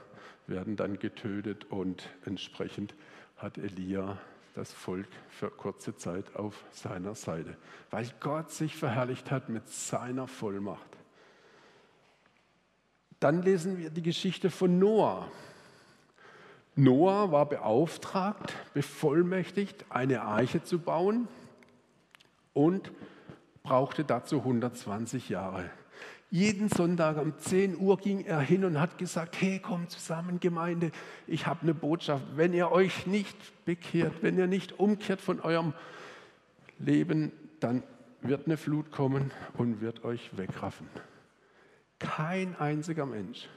werden 0.47 0.77
dann 0.77 0.99
getötet 0.99 1.65
und 1.71 2.09
entsprechend 2.25 2.95
hat 3.37 3.59
Elia 3.59 4.19
das 4.55 4.73
Volk 4.73 5.09
für 5.29 5.51
kurze 5.51 5.97
Zeit 5.97 6.37
auf 6.37 6.65
seiner 6.71 7.15
Seite, 7.15 7.57
weil 7.91 8.07
Gott 8.21 8.51
sich 8.51 8.77
verherrlicht 8.77 9.31
hat 9.31 9.49
mit 9.49 9.69
seiner 9.69 10.29
Vollmacht. 10.29 10.97
Dann 13.21 13.43
lesen 13.43 13.79
wir 13.79 13.91
die 13.91 14.03
Geschichte 14.03 14.51
von 14.51 14.79
Noah. 14.79 15.29
Noah 16.77 17.31
war 17.33 17.47
beauftragt, 17.49 18.53
bevollmächtigt, 18.75 19.87
eine 19.91 20.23
Arche 20.23 20.63
zu 20.63 20.79
bauen 20.79 21.29
und 22.53 22.93
brauchte 23.63 24.05
dazu 24.05 24.39
120 24.39 25.29
Jahre. 25.29 25.71
Jeden 26.35 26.69
Sonntag 26.69 27.17
um 27.19 27.39
10 27.39 27.79
Uhr 27.79 27.97
ging 27.97 28.25
er 28.25 28.41
hin 28.41 28.65
und 28.65 28.81
hat 28.81 28.99
gesagt, 28.99 29.41
hey, 29.41 29.61
komm 29.61 29.89
zusammen, 29.89 30.41
Gemeinde, 30.41 30.91
ich 31.29 31.47
habe 31.47 31.63
eine 31.63 31.75
Botschaft. 31.75 32.25
Wenn 32.35 32.53
ihr 32.53 32.73
euch 32.73 33.07
nicht 33.07 33.65
bekehrt, 33.65 34.15
wenn 34.21 34.37
ihr 34.37 34.49
nicht 34.49 34.81
umkehrt 34.81 35.21
von 35.21 35.39
eurem 35.39 35.75
Leben, 36.81 37.31
dann 37.61 37.85
wird 38.21 38.47
eine 38.47 38.57
Flut 38.57 38.91
kommen 38.91 39.31
und 39.59 39.81
wird 39.81 40.03
euch 40.03 40.37
wegraffen. 40.37 40.89
Kein 42.01 42.57
einziger 42.57 43.07
Mensch. 43.07 43.49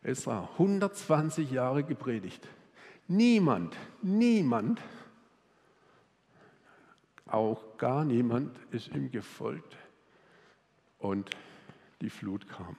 Es 0.00 0.24
war 0.28 0.50
120 0.52 1.50
Jahre 1.50 1.82
gepredigt. 1.82 2.46
Niemand, 3.08 3.74
niemand 4.02 4.80
auch 7.26 7.76
gar 7.76 8.04
niemand 8.04 8.56
ist 8.70 8.86
ihm 8.94 9.10
gefolgt 9.10 9.76
und 11.00 11.28
die 12.04 12.10
Flut 12.10 12.46
kam. 12.46 12.76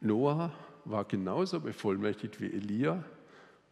Noah 0.00 0.52
war 0.84 1.04
genauso 1.04 1.60
bevollmächtigt 1.60 2.40
wie 2.40 2.52
Elia, 2.52 3.02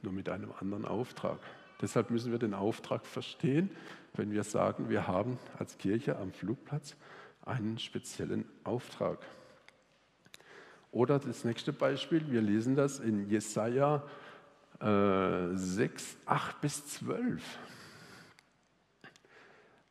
nur 0.02 0.12
mit 0.12 0.28
einem 0.28 0.52
anderen 0.60 0.84
Auftrag. 0.84 1.38
Deshalb 1.82 2.10
müssen 2.10 2.30
wir 2.30 2.38
den 2.38 2.54
Auftrag 2.54 3.04
verstehen, 3.04 3.70
wenn 4.14 4.30
wir 4.30 4.44
sagen, 4.44 4.88
wir 4.88 5.08
haben 5.08 5.38
als 5.58 5.76
Kirche 5.78 6.16
am 6.16 6.32
Flugplatz 6.32 6.96
einen 7.44 7.78
speziellen 7.78 8.44
Auftrag. 8.62 9.18
Oder 10.92 11.18
das 11.18 11.44
nächste 11.44 11.72
Beispiel, 11.72 12.30
wir 12.30 12.40
lesen 12.40 12.76
das 12.76 13.00
in 13.00 13.28
Jesaja 13.28 14.04
äh, 14.80 15.56
6, 15.56 16.18
8 16.24 16.60
bis 16.60 16.86
12. 16.86 17.42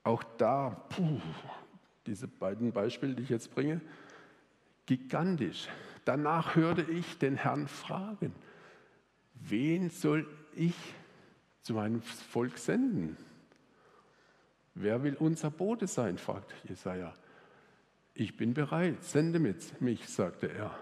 Auch 0.05 0.23
da, 0.37 0.85
puh, 0.89 1.19
diese 2.05 2.27
beiden 2.27 2.71
Beispiele, 2.71 3.15
die 3.15 3.23
ich 3.23 3.29
jetzt 3.29 3.53
bringe, 3.53 3.81
gigantisch. 4.85 5.67
Danach 6.05 6.55
hörte 6.55 6.83
ich 6.83 7.17
den 7.17 7.35
Herrn 7.35 7.67
fragen, 7.67 8.33
wen 9.35 9.89
soll 9.89 10.27
ich 10.55 10.75
zu 11.61 11.73
meinem 11.73 12.01
Volk 12.01 12.57
senden? 12.57 13.17
Wer 14.75 15.03
will 15.03 15.15
unser 15.19 15.51
Bote 15.51 15.87
sein? 15.87 16.17
fragt 16.17 16.53
Jesaja. 16.67 17.13
Ich 18.15 18.37
bin 18.37 18.53
bereit, 18.53 19.03
sende 19.03 19.39
mit 19.39 19.81
mich, 19.81 20.07
sagte 20.07 20.51
er. 20.51 20.77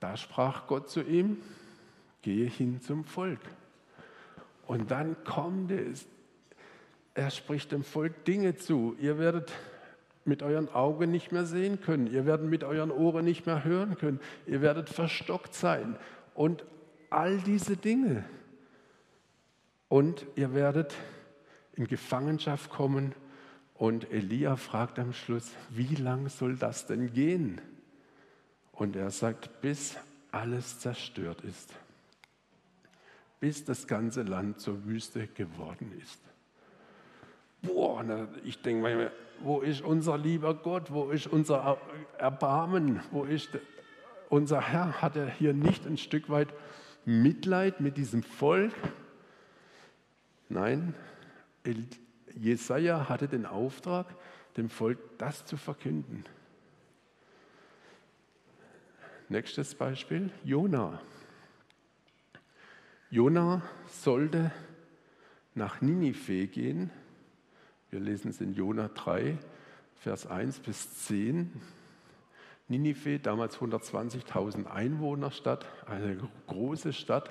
Da 0.00 0.16
sprach 0.16 0.66
Gott 0.66 0.90
zu 0.90 1.02
ihm: 1.02 1.38
Gehe 2.22 2.48
hin 2.48 2.80
zum 2.80 3.04
Volk. 3.04 3.40
Und 4.66 4.90
dann 4.90 5.22
kommt 5.24 5.70
es 5.70 6.06
er 7.14 7.30
spricht 7.30 7.72
dem 7.72 7.84
Volk 7.84 8.24
Dinge 8.24 8.56
zu. 8.56 8.96
Ihr 9.00 9.18
werdet 9.18 9.52
mit 10.24 10.42
euren 10.42 10.68
Augen 10.68 11.10
nicht 11.10 11.32
mehr 11.32 11.46
sehen 11.46 11.80
können. 11.80 12.08
Ihr 12.08 12.26
werdet 12.26 12.48
mit 12.48 12.64
euren 12.64 12.90
Ohren 12.90 13.24
nicht 13.24 13.46
mehr 13.46 13.64
hören 13.64 13.96
können. 13.96 14.20
Ihr 14.46 14.60
werdet 14.60 14.88
verstockt 14.88 15.54
sein. 15.54 15.96
Und 16.34 16.64
all 17.10 17.38
diese 17.38 17.76
Dinge. 17.76 18.24
Und 19.88 20.26
ihr 20.34 20.54
werdet 20.54 20.94
in 21.74 21.86
Gefangenschaft 21.86 22.70
kommen. 22.70 23.14
Und 23.74 24.10
Elia 24.10 24.56
fragt 24.56 24.98
am 24.98 25.12
Schluss, 25.12 25.52
wie 25.70 25.94
lang 25.94 26.28
soll 26.28 26.56
das 26.56 26.86
denn 26.86 27.12
gehen? 27.12 27.60
Und 28.72 28.96
er 28.96 29.10
sagt, 29.10 29.60
bis 29.60 29.96
alles 30.32 30.80
zerstört 30.80 31.42
ist. 31.42 31.72
Bis 33.38 33.64
das 33.64 33.86
ganze 33.86 34.22
Land 34.22 34.58
zur 34.58 34.84
Wüste 34.84 35.28
geworden 35.28 35.92
ist. 36.02 36.18
Boah, 37.64 38.04
ich 38.44 38.60
denke 38.60 38.82
mir, 38.82 39.12
wo 39.40 39.60
ist 39.60 39.82
unser 39.82 40.18
lieber 40.18 40.54
Gott? 40.54 40.92
Wo 40.92 41.10
ist 41.10 41.26
unser 41.26 41.78
Erbarmen? 42.18 43.00
Wo 43.10 43.24
ist 43.24 43.50
unser 44.28 44.60
Herr? 44.60 45.00
Hat 45.00 45.16
er 45.16 45.28
hier 45.28 45.52
nicht 45.52 45.86
ein 45.86 45.96
Stück 45.96 46.28
weit 46.30 46.48
Mitleid 47.04 47.80
mit 47.80 47.96
diesem 47.96 48.22
Volk? 48.22 48.74
Nein, 50.48 50.94
Jesaja 52.34 53.08
hatte 53.08 53.28
den 53.28 53.46
Auftrag, 53.46 54.14
dem 54.56 54.68
Volk 54.68 54.98
das 55.18 55.46
zu 55.46 55.56
verkünden. 55.56 56.24
Nächstes 59.28 59.74
Beispiel, 59.74 60.30
Jona. 60.44 61.00
Jona 63.10 63.62
sollte 63.86 64.52
nach 65.54 65.80
Ninive 65.80 66.46
gehen. 66.46 66.90
Wir 67.94 68.00
lesen 68.00 68.30
es 68.30 68.40
in 68.40 68.54
Jona 68.54 68.88
3, 68.88 69.38
Vers 70.00 70.26
1 70.26 70.58
bis 70.58 71.04
10. 71.04 71.52
Ninive, 72.66 73.20
damals 73.20 73.58
120.000 73.58 74.66
Einwohnerstadt, 74.66 75.64
eine 75.86 76.18
große 76.48 76.92
Stadt, 76.92 77.30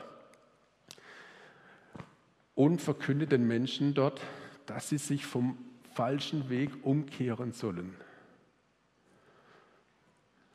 und 2.56 2.82
verkündet 2.82 3.34
den 3.34 3.46
Menschen 3.46 3.94
dort, 3.94 4.22
dass 4.66 4.88
sie 4.88 5.00
sich 5.00 5.26
vom 5.26 5.58
falschen 5.96 6.48
Weg 6.48 6.70
umkehren 6.84 7.52
sollen. 7.52 7.94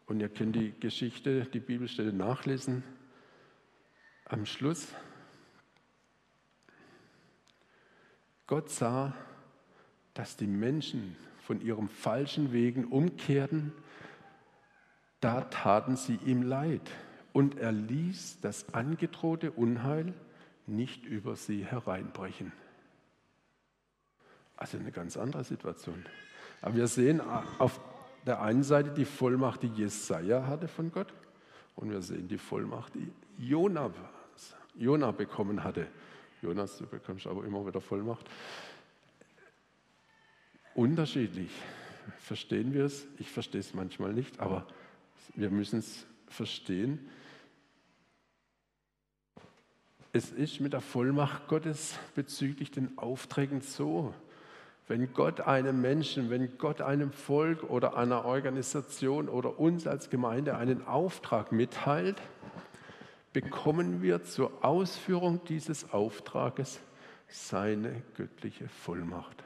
Und 0.07 0.21
ihr 0.21 0.31
könnt 0.31 0.57
die 0.57 0.73
Geschichte, 0.81 1.45
die 1.45 1.61
Bibelstelle 1.61 2.15
nachlesen. 2.15 2.83
Am 4.25 4.47
Schluss, 4.47 4.89
Gott 8.47 8.71
sah, 8.71 9.15
dass 10.19 10.37
die 10.37 10.49
Menschen 10.49 11.15
von 11.45 11.61
ihrem 11.61 11.89
falschen 11.89 12.53
Wegen 12.53 12.87
umkehrten, 12.87 13.73
da 15.21 15.43
taten 15.43 15.95
sie 15.95 16.19
ihm 16.27 16.43
leid 16.43 16.83
und 17.33 17.57
er 17.57 17.71
ließ 17.71 18.41
das 18.41 18.75
angedrohte 18.75 19.53
Unheil 19.53 20.13
nicht 20.67 21.05
über 21.05 21.37
sie 21.37 21.65
hereinbrechen. 21.65 22.51
Also 24.57 24.77
eine 24.77 24.91
ganz 24.91 25.17
andere 25.17 25.45
Situation. 25.45 26.05
Aber 26.63 26.75
wir 26.75 26.89
sehen 26.89 27.23
auf 27.61 27.81
der 28.27 28.43
einen 28.43 28.65
Seite 28.65 28.91
die 28.91 29.05
Vollmacht, 29.05 29.63
die 29.63 29.69
Jesaja 29.69 30.49
hatte 30.49 30.67
von 30.67 30.91
Gott, 30.91 31.15
und 31.77 31.93
wir 31.93 32.03
sehen 32.03 32.27
die 32.27 32.39
Vollmacht, 32.39 32.93
die 32.97 33.13
Jona, 33.39 33.93
Jona 34.75 35.13
bekommen 35.13 35.63
hatte. 35.63 35.87
Jonas, 36.43 36.77
du 36.79 36.87
bekommst 36.87 37.29
aber 37.29 37.45
immer 37.45 37.65
wieder 37.65 37.81
Vollmacht. 37.81 38.27
Unterschiedlich. 40.79 41.51
Verstehen 42.21 42.73
wir 42.73 42.85
es? 42.85 43.05
Ich 43.19 43.29
verstehe 43.33 43.61
es 43.61 43.75
manchmal 43.75 44.13
nicht, 44.13 44.39
aber 44.39 44.65
wir 45.35 45.51
müssen 45.51 45.81
es 45.81 46.07
verstehen. 46.29 47.01
Es 50.13 50.31
ist 50.31 50.61
mit 50.61 50.75
der 50.75 50.81
Vollmacht 50.81 51.49
Gottes 51.49 51.99
bezüglich 52.15 52.71
den 52.71 52.97
Aufträgen 52.97 53.61
so, 53.61 54.15
wenn 54.87 55.13
Gott 55.15 55.41
einem 55.41 55.81
Menschen, 55.81 56.31
wenn 56.31 56.59
Gott 56.59 56.81
einem 56.81 57.11
Volk 57.11 57.65
oder 57.65 57.97
einer 57.97 58.25
Organisation 58.25 59.29
oder 59.29 59.59
uns 59.59 59.89
als 59.89 60.11
Gemeinde 60.11 60.57
einen 60.57 60.87
Auftrag 60.87 61.51
mitteilt, 61.51 62.23
bekommen 63.33 64.01
wir 64.01 64.23
zur 64.23 64.65
Ausführung 64.65 65.41
dieses 65.49 65.93
Auftrages 65.93 66.79
seine 67.27 68.01
göttliche 68.15 68.69
Vollmacht. 68.69 69.43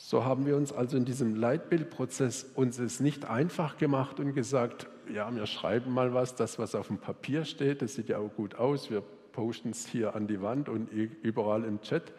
So 0.00 0.24
haben 0.24 0.46
wir 0.46 0.56
uns 0.56 0.72
also 0.72 0.96
in 0.96 1.04
diesem 1.04 1.34
Leitbildprozess 1.34 2.44
uns 2.54 2.78
es 2.78 3.00
nicht 3.00 3.24
einfach 3.24 3.78
gemacht 3.78 4.20
und 4.20 4.32
gesagt, 4.32 4.86
ja, 5.12 5.34
wir 5.34 5.44
schreiben 5.46 5.92
mal 5.92 6.14
was, 6.14 6.36
das, 6.36 6.56
was 6.56 6.76
auf 6.76 6.86
dem 6.86 6.98
Papier 6.98 7.44
steht, 7.44 7.82
das 7.82 7.94
sieht 7.94 8.08
ja 8.08 8.18
auch 8.18 8.32
gut 8.32 8.54
aus, 8.54 8.90
wir 8.90 9.02
posten 9.32 9.70
es 9.70 9.86
hier 9.88 10.14
an 10.14 10.28
die 10.28 10.40
Wand 10.40 10.68
und 10.68 10.92
überall 10.92 11.64
im 11.64 11.80
Chat, 11.82 12.12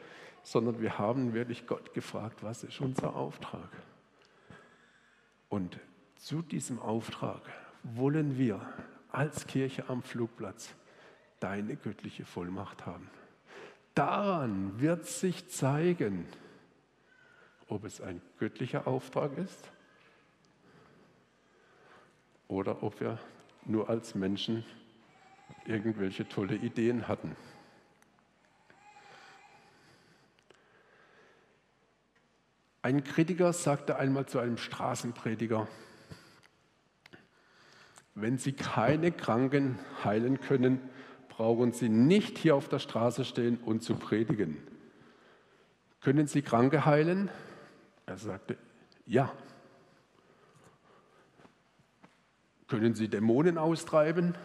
sondern 0.44 0.82
wir 0.82 1.00
haben 1.00 1.34
wirklich 1.34 1.68
Gott 1.68 1.94
gefragt, 1.94 2.44
was 2.44 2.66
ist 2.66 2.82
unser 2.82 3.16
Auftrag? 3.16 3.70
Und 5.48 5.80
zu 6.18 6.42
diesem 6.42 6.80
Auftrag 6.80 7.42
wollen 7.84 8.38
wir 8.38 8.60
als 9.10 9.48
Kirche 9.48 9.86
am 9.88 10.04
Flugplatz 10.04 10.76
deine 11.40 11.78
göttliche 11.78 12.26
Vollmacht 12.26 12.86
haben. 12.86 13.10
Daran 13.96 14.82
wird 14.82 15.06
sich 15.06 15.48
zeigen, 15.48 16.26
ob 17.70 17.86
es 17.86 18.02
ein 18.02 18.22
göttlicher 18.40 18.88
Auftrag 18.88 19.38
ist 19.38 19.72
oder 22.48 22.84
ob 22.84 23.00
wir 23.00 23.20
nur 23.66 23.90
als 23.90 24.16
Menschen 24.16 24.66
irgendwelche 25.66 26.28
tolle 26.28 26.56
Ideen 26.56 27.08
hatten. 27.08 27.36
Ein 32.82 33.04
Kritiker 33.04 33.54
sagte 33.54 33.98
einmal 33.98 34.26
zu 34.26 34.40
einem 34.40 34.58
Straßenprediger, 34.58 35.68
wenn 38.16 38.38
Sie 38.38 38.54
keine 38.54 39.12
Kranken 39.12 39.78
heilen 40.04 40.42
können, 40.42 40.82
brauchen 41.30 41.72
Sie 41.72 41.88
nicht 41.88 42.38
hier 42.38 42.56
auf 42.56 42.68
der 42.68 42.80
Straße 42.80 43.26
stehen 43.26 43.58
und 43.58 43.84
zu 43.84 43.96
predigen. 43.96 44.58
Können 46.02 46.28
Sie 46.28 46.42
Kranke 46.42 46.86
heilen? 46.86 47.30
Er 48.10 48.18
sagte, 48.18 48.58
ja. 49.06 49.32
Können 52.68 52.96
Sie 52.96 53.08
Dämonen 53.08 53.60
austreiben? 53.60 54.36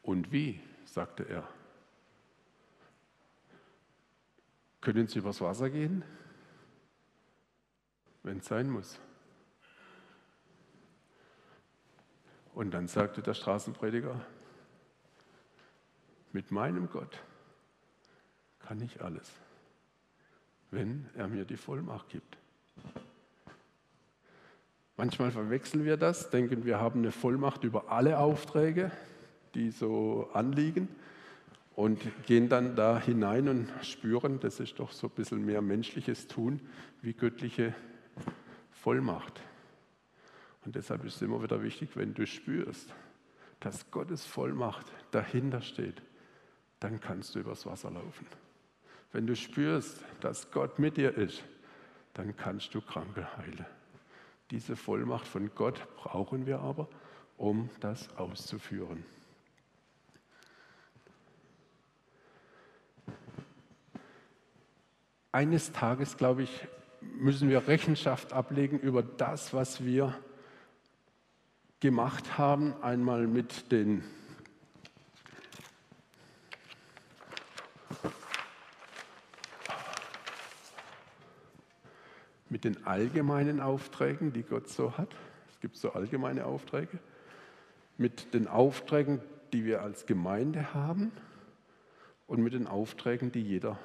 Und 0.00 0.32
wie? 0.32 0.62
sagte 0.86 1.24
er. 1.24 1.46
Können 4.80 5.08
Sie 5.08 5.18
übers 5.18 5.42
Wasser 5.42 5.68
gehen? 5.68 6.02
Wenn 8.22 8.38
es 8.38 8.46
sein 8.46 8.70
muss. 8.70 8.98
Und 12.54 12.70
dann 12.70 12.88
sagte 12.88 13.20
der 13.20 13.34
Straßenprediger, 13.34 14.24
mit 16.32 16.50
meinem 16.50 16.88
Gott 16.88 17.22
kann 18.60 18.80
ich 18.80 19.02
alles, 19.02 19.30
wenn 20.74 21.06
er 21.16 21.28
mir 21.28 21.44
die 21.44 21.56
Vollmacht 21.56 22.08
gibt. 22.08 22.36
Manchmal 24.96 25.32
verwechseln 25.32 25.84
wir 25.84 25.96
das, 25.96 26.30
denken 26.30 26.64
wir 26.64 26.80
haben 26.80 27.00
eine 27.00 27.10
Vollmacht 27.10 27.64
über 27.64 27.90
alle 27.90 28.18
Aufträge, 28.18 28.92
die 29.54 29.70
so 29.70 30.30
anliegen 30.32 30.88
und 31.74 32.00
gehen 32.26 32.48
dann 32.48 32.76
da 32.76 33.00
hinein 33.00 33.48
und 33.48 33.68
spüren, 33.82 34.38
das 34.40 34.60
ist 34.60 34.78
doch 34.78 34.92
so 34.92 35.08
ein 35.08 35.14
bisschen 35.14 35.44
mehr 35.44 35.62
menschliches 35.62 36.28
Tun 36.28 36.60
wie 37.02 37.12
göttliche 37.12 37.74
Vollmacht. 38.70 39.40
Und 40.64 40.76
deshalb 40.76 41.04
ist 41.04 41.16
es 41.16 41.22
immer 41.22 41.42
wieder 41.42 41.62
wichtig, 41.62 41.90
wenn 41.96 42.14
du 42.14 42.26
spürst, 42.26 42.94
dass 43.60 43.90
Gottes 43.90 44.24
Vollmacht 44.24 44.86
dahinter 45.10 45.60
steht, 45.60 46.02
dann 46.80 47.00
kannst 47.00 47.34
du 47.34 47.40
übers 47.40 47.66
Wasser 47.66 47.90
laufen. 47.90 48.26
Wenn 49.14 49.28
du 49.28 49.36
spürst, 49.36 50.00
dass 50.18 50.50
Gott 50.50 50.80
mit 50.80 50.96
dir 50.96 51.16
ist, 51.16 51.44
dann 52.14 52.36
kannst 52.36 52.74
du 52.74 52.80
Kranke 52.80 53.24
heilen. 53.36 53.64
Diese 54.50 54.74
Vollmacht 54.74 55.24
von 55.28 55.54
Gott 55.54 55.86
brauchen 55.94 56.46
wir 56.46 56.58
aber, 56.58 56.88
um 57.36 57.70
das 57.78 58.10
auszuführen. 58.16 59.04
Eines 65.30 65.70
Tages, 65.70 66.16
glaube 66.16 66.42
ich, 66.42 66.66
müssen 67.00 67.48
wir 67.48 67.68
Rechenschaft 67.68 68.32
ablegen 68.32 68.80
über 68.80 69.04
das, 69.04 69.54
was 69.54 69.84
wir 69.84 70.12
gemacht 71.78 72.36
haben, 72.36 72.74
einmal 72.82 73.28
mit 73.28 73.70
den 73.70 74.02
den 82.64 82.86
allgemeinen 82.86 83.60
Aufträgen, 83.60 84.32
die 84.32 84.42
Gott 84.42 84.68
so 84.68 84.96
hat. 84.96 85.14
Es 85.50 85.60
gibt 85.60 85.76
so 85.76 85.92
allgemeine 85.92 86.46
Aufträge. 86.46 86.98
Mit 87.96 88.34
den 88.34 88.48
Aufträgen, 88.48 89.20
die 89.52 89.64
wir 89.64 89.82
als 89.82 90.06
Gemeinde 90.06 90.74
haben 90.74 91.12
und 92.26 92.42
mit 92.42 92.54
den 92.54 92.66
Aufträgen, 92.66 93.30
die 93.30 93.42
jeder 93.42 93.78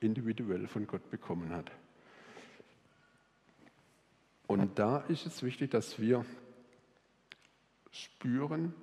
individuell 0.00 0.66
von 0.66 0.86
Gott 0.86 1.10
bekommen 1.10 1.50
hat. 1.50 1.70
Und 4.46 4.78
da 4.78 4.98
ist 5.08 5.26
es 5.26 5.42
wichtig, 5.42 5.70
dass 5.70 5.98
wir 5.98 6.24
spüren, 7.90 8.74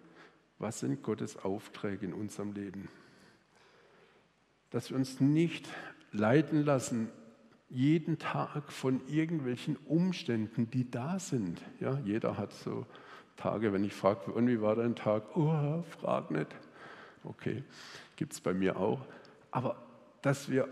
was 0.60 0.80
sind 0.80 1.04
Gottes 1.04 1.38
Aufträge 1.38 2.06
in 2.06 2.14
unserem 2.14 2.54
Leben. 2.54 2.88
Dass 4.70 4.90
wir 4.90 4.98
uns 4.98 5.20
nicht 5.20 5.68
leiten 6.12 6.64
lassen, 6.64 7.10
jeden 7.76 8.18
Tag 8.18 8.72
von 8.72 9.02
irgendwelchen 9.08 9.76
Umständen, 9.86 10.70
die 10.72 10.90
da 10.90 11.20
sind. 11.20 11.62
Ja, 11.82 12.00
jeder 12.06 12.38
hat 12.38 12.54
so 12.54 12.86
Tage, 13.36 13.74
wenn 13.74 13.84
ich 13.84 13.94
frage, 13.94 14.32
und 14.32 14.48
wie 14.48 14.62
war 14.62 14.76
dein 14.76 14.96
Tag? 14.96 15.36
Oh, 15.36 15.84
frag 16.00 16.32
nicht. 16.32 16.48
Okay, 17.26 17.64
gibt 18.16 18.32
es 18.32 18.40
bei 18.40 18.54
mir 18.54 18.78
auch. 18.78 19.02
Aber 19.52 19.76
dass 20.22 20.50
wir 20.50 20.70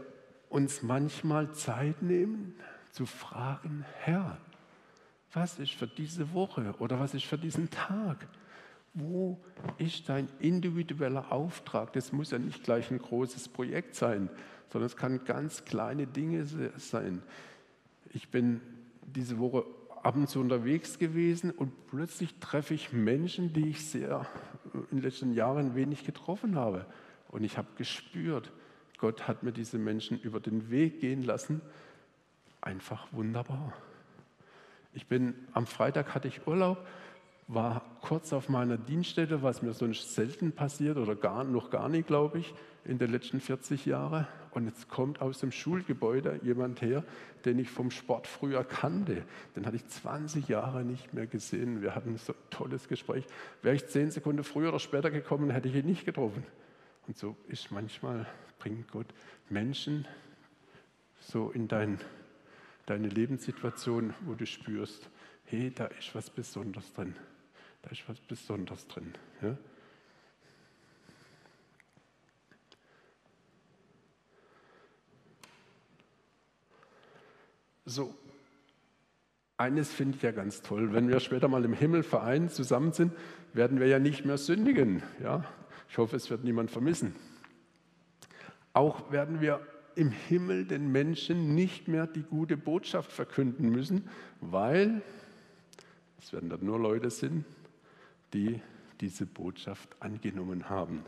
uns 0.49 0.81
manchmal 0.81 1.51
Zeit 1.51 2.01
nehmen, 2.01 2.55
zu 2.91 3.05
fragen, 3.05 3.83
Herr, 3.99 4.37
was 5.33 5.59
ist 5.59 5.73
für 5.73 5.87
diese 5.87 6.33
Woche 6.33 6.73
oder 6.79 6.99
was 6.99 7.13
ist 7.13 7.25
für 7.25 7.37
diesen 7.37 7.69
Tag? 7.69 8.27
Wo 8.93 9.43
ist 9.77 10.07
dein 10.07 10.29
individueller 10.39 11.31
Auftrag? 11.31 11.91
Das 11.93 12.13
muss 12.13 12.31
ja 12.31 12.37
nicht 12.37 12.63
gleich 12.63 12.91
ein 12.91 12.99
großes 12.99 13.49
Projekt 13.49 13.95
sein, 13.95 14.29
sondern 14.73 14.87
es 14.87 14.97
kann 14.97 15.23
ganz 15.23 15.65
kleine 15.65 16.07
Dinge 16.07 16.47
sein. 16.77 17.21
Ich 18.11 18.29
bin 18.29 18.59
diese 19.05 19.37
Woche 19.37 19.65
abends 20.01 20.35
unterwegs 20.35 20.97
gewesen 20.97 21.51
und 21.51 21.85
plötzlich 21.87 22.39
treffe 22.39 22.73
ich 22.73 22.91
Menschen, 22.91 23.53
die 23.53 23.69
ich 23.69 23.87
sehr 23.87 24.25
in 24.73 24.97
den 24.97 25.01
letzten 25.03 25.33
Jahren 25.33 25.75
wenig 25.75 26.05
getroffen 26.05 26.55
habe. 26.55 26.87
Und 27.29 27.43
ich 27.43 27.59
habe 27.59 27.67
gespürt, 27.77 28.51
Gott 28.97 29.27
hat 29.27 29.43
mir 29.43 29.51
diese 29.51 29.77
Menschen 29.77 30.19
über 30.19 30.39
den 30.39 30.71
Weg 30.71 30.99
gehen 30.99 31.21
lassen. 31.21 31.61
Einfach 32.59 33.05
wunderbar. 33.11 33.73
Ich 34.95 35.05
bin 35.05 35.35
am 35.53 35.67
Freitag 35.67 36.15
hatte 36.15 36.27
ich 36.27 36.47
Urlaub, 36.47 36.83
war 37.47 37.83
kurz 38.01 38.33
auf 38.33 38.49
meiner 38.49 38.77
Dienststätte, 38.77 39.43
was 39.43 39.61
mir 39.61 39.73
sonst 39.73 40.15
selten 40.15 40.51
passiert 40.51 40.97
oder 40.97 41.15
gar, 41.15 41.43
noch 41.43 41.69
gar 41.69 41.89
nicht, 41.89 42.07
glaube 42.07 42.39
ich, 42.39 42.55
in 42.85 42.97
den 42.97 43.11
letzten 43.11 43.39
40 43.39 43.85
Jahren. 43.85 44.27
Und 44.51 44.65
jetzt 44.65 44.89
kommt 44.89 45.21
aus 45.21 45.39
dem 45.39 45.51
Schulgebäude 45.51 46.39
jemand 46.43 46.81
her, 46.81 47.03
den 47.45 47.59
ich 47.59 47.69
vom 47.69 47.91
Sport 47.91 48.27
früher 48.27 48.63
kannte. 48.63 49.23
Den 49.55 49.65
hatte 49.65 49.77
ich 49.77 49.87
20 49.87 50.47
Jahre 50.47 50.83
nicht 50.83 51.13
mehr 51.13 51.25
gesehen. 51.25 51.81
Wir 51.81 51.95
hatten 51.95 52.17
so 52.17 52.33
ein 52.33 52.49
tolles 52.49 52.87
Gespräch. 52.87 53.25
Wäre 53.61 53.75
ich 53.75 53.87
zehn 53.87 54.11
Sekunden 54.11 54.43
früher 54.43 54.69
oder 54.69 54.79
später 54.79 55.11
gekommen, 55.11 55.49
hätte 55.49 55.69
ich 55.69 55.75
ihn 55.75 55.85
nicht 55.85 56.05
getroffen. 56.05 56.45
Und 57.07 57.17
so 57.17 57.35
ist 57.47 57.71
manchmal, 57.71 58.25
bringt 58.59 58.89
Gott 58.91 59.07
Menschen 59.49 60.07
so 61.19 61.51
in 61.51 61.67
dein, 61.67 61.99
deine 62.85 63.07
Lebenssituation, 63.07 64.13
wo 64.21 64.33
du 64.33 64.45
spürst, 64.45 65.09
hey, 65.45 65.71
da 65.73 65.85
ist 65.85 66.13
was 66.15 66.29
Besonderes 66.29 66.93
drin. 66.93 67.15
Da 67.81 67.89
ist 67.91 68.07
was 68.07 68.19
Besonderes 68.19 68.87
drin. 68.87 69.13
Ja? 69.41 69.57
So, 77.85 78.13
eines 79.57 79.91
finde 79.91 80.17
ich 80.17 80.23
ja 80.23 80.31
ganz 80.31 80.61
toll. 80.61 80.93
Wenn 80.93 81.09
wir 81.09 81.19
später 81.19 81.47
mal 81.47 81.63
im 81.65 81.73
Himmel 81.73 82.03
vereint 82.03 82.51
zusammen 82.51 82.93
sind, 82.93 83.13
werden 83.53 83.79
wir 83.79 83.87
ja 83.87 83.99
nicht 83.99 84.25
mehr 84.25 84.37
sündigen. 84.37 85.03
Ja? 85.21 85.45
Ich 85.89 85.97
hoffe, 85.97 86.15
es 86.15 86.29
wird 86.29 86.43
niemand 86.43 86.71
vermissen. 86.71 87.15
Auch 88.73 89.11
werden 89.11 89.41
wir 89.41 89.59
im 89.95 90.09
Himmel 90.09 90.65
den 90.65 90.91
Menschen 90.91 91.53
nicht 91.53 91.87
mehr 91.87 92.07
die 92.07 92.23
gute 92.23 92.57
Botschaft 92.57 93.11
verkünden 93.11 93.69
müssen, 93.69 94.09
weil 94.41 95.01
es 96.19 96.33
werden 96.33 96.49
dann 96.49 96.65
nur 96.65 96.79
Leute 96.79 97.09
sind, 97.09 97.45
die 98.33 98.59
diese 99.01 99.25
Botschaft 99.25 99.95
angenommen 99.99 100.69
haben. 100.69 101.03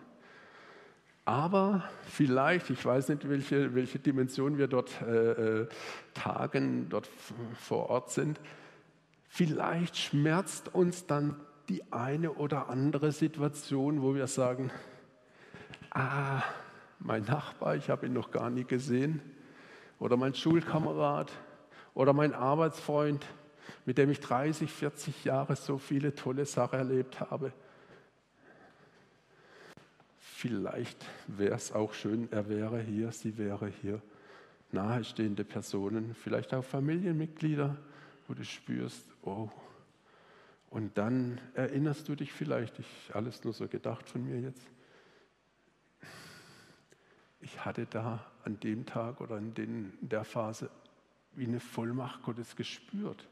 Aber 1.26 1.84
vielleicht, 2.08 2.70
ich 2.70 2.86
weiß 2.86 3.10
nicht, 3.10 3.28
welche, 3.28 3.74
welche 3.74 4.00
Dimension 4.00 4.58
wir 4.58 4.68
dort 4.68 5.02
äh, 5.02 5.62
äh 5.62 5.68
tagen, 6.14 6.88
dort 6.90 7.10
vor 7.60 7.90
Ort 7.90 8.12
sind, 8.12 8.40
vielleicht 9.28 9.98
schmerzt 9.98 10.74
uns 10.74 11.08
dann 11.08 11.36
die 11.68 11.92
eine 11.92 12.32
oder 12.32 12.70
andere 12.70 13.12
Situation, 13.12 14.04
wo 14.04 14.14
wir 14.14 14.28
sagen, 14.28 14.72
ah, 15.90 16.44
mein 17.00 17.24
Nachbar, 17.24 17.76
ich 17.76 17.90
habe 17.90 18.06
ihn 18.06 18.14
noch 18.14 18.30
gar 18.32 18.50
nie 18.52 18.64
gesehen, 18.64 19.20
oder 20.00 20.18
mein 20.18 20.36
Schulkamerad. 20.36 21.32
Oder 21.94 22.12
mein 22.14 22.34
Arbeitsfreund, 22.34 23.26
mit 23.86 23.98
dem 23.98 24.10
ich 24.10 24.20
30, 24.20 24.70
40 24.70 25.26
Jahre 25.26 25.56
so 25.56 25.78
viele 25.78 26.14
tolle 26.14 26.46
Sachen 26.46 26.78
erlebt 26.78 27.22
habe. 27.22 27.54
Vielleicht 30.38 31.06
wäre 31.28 31.56
es 31.56 31.72
auch 31.72 31.94
schön, 31.94 32.30
er 32.30 32.50
wäre 32.50 32.82
hier, 32.82 33.14
sie 33.14 33.38
wäre 33.38 33.68
hier. 33.82 34.02
Nahestehende 34.74 35.46
Personen, 35.46 36.14
vielleicht 36.14 36.54
auch 36.54 36.66
Familienmitglieder, 36.66 37.78
wo 38.28 38.34
du 38.34 38.44
spürst, 38.44 39.06
oh, 39.22 39.50
und 40.70 40.98
dann 40.98 41.40
erinnerst 41.54 42.10
du 42.10 42.16
dich 42.16 42.34
vielleicht, 42.34 42.80
ich 42.80 43.16
alles 43.16 43.46
nur 43.46 43.54
so 43.54 43.70
gedacht 43.70 44.10
von 44.10 44.26
mir 44.26 44.42
jetzt, 44.42 44.68
ich 47.40 47.64
hatte 47.64 47.86
da 47.86 48.30
an 48.44 48.60
dem 48.60 48.86
Tag 48.86 49.22
oder 49.22 49.38
in, 49.38 49.54
den, 49.54 49.98
in 50.02 50.10
der 50.10 50.26
Phase 50.26 50.70
wie 51.32 51.46
eine 51.46 51.62
Vollmacht 51.62 52.24
Gottes 52.24 52.58
gespürt, 52.58 53.26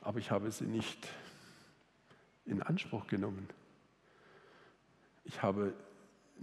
aber 0.00 0.18
ich 0.18 0.32
habe 0.32 0.50
sie 0.50 0.66
nicht 0.66 1.08
in 2.44 2.60
Anspruch 2.60 3.06
genommen. 3.06 3.48
Ich 5.22 5.40
habe 5.40 5.74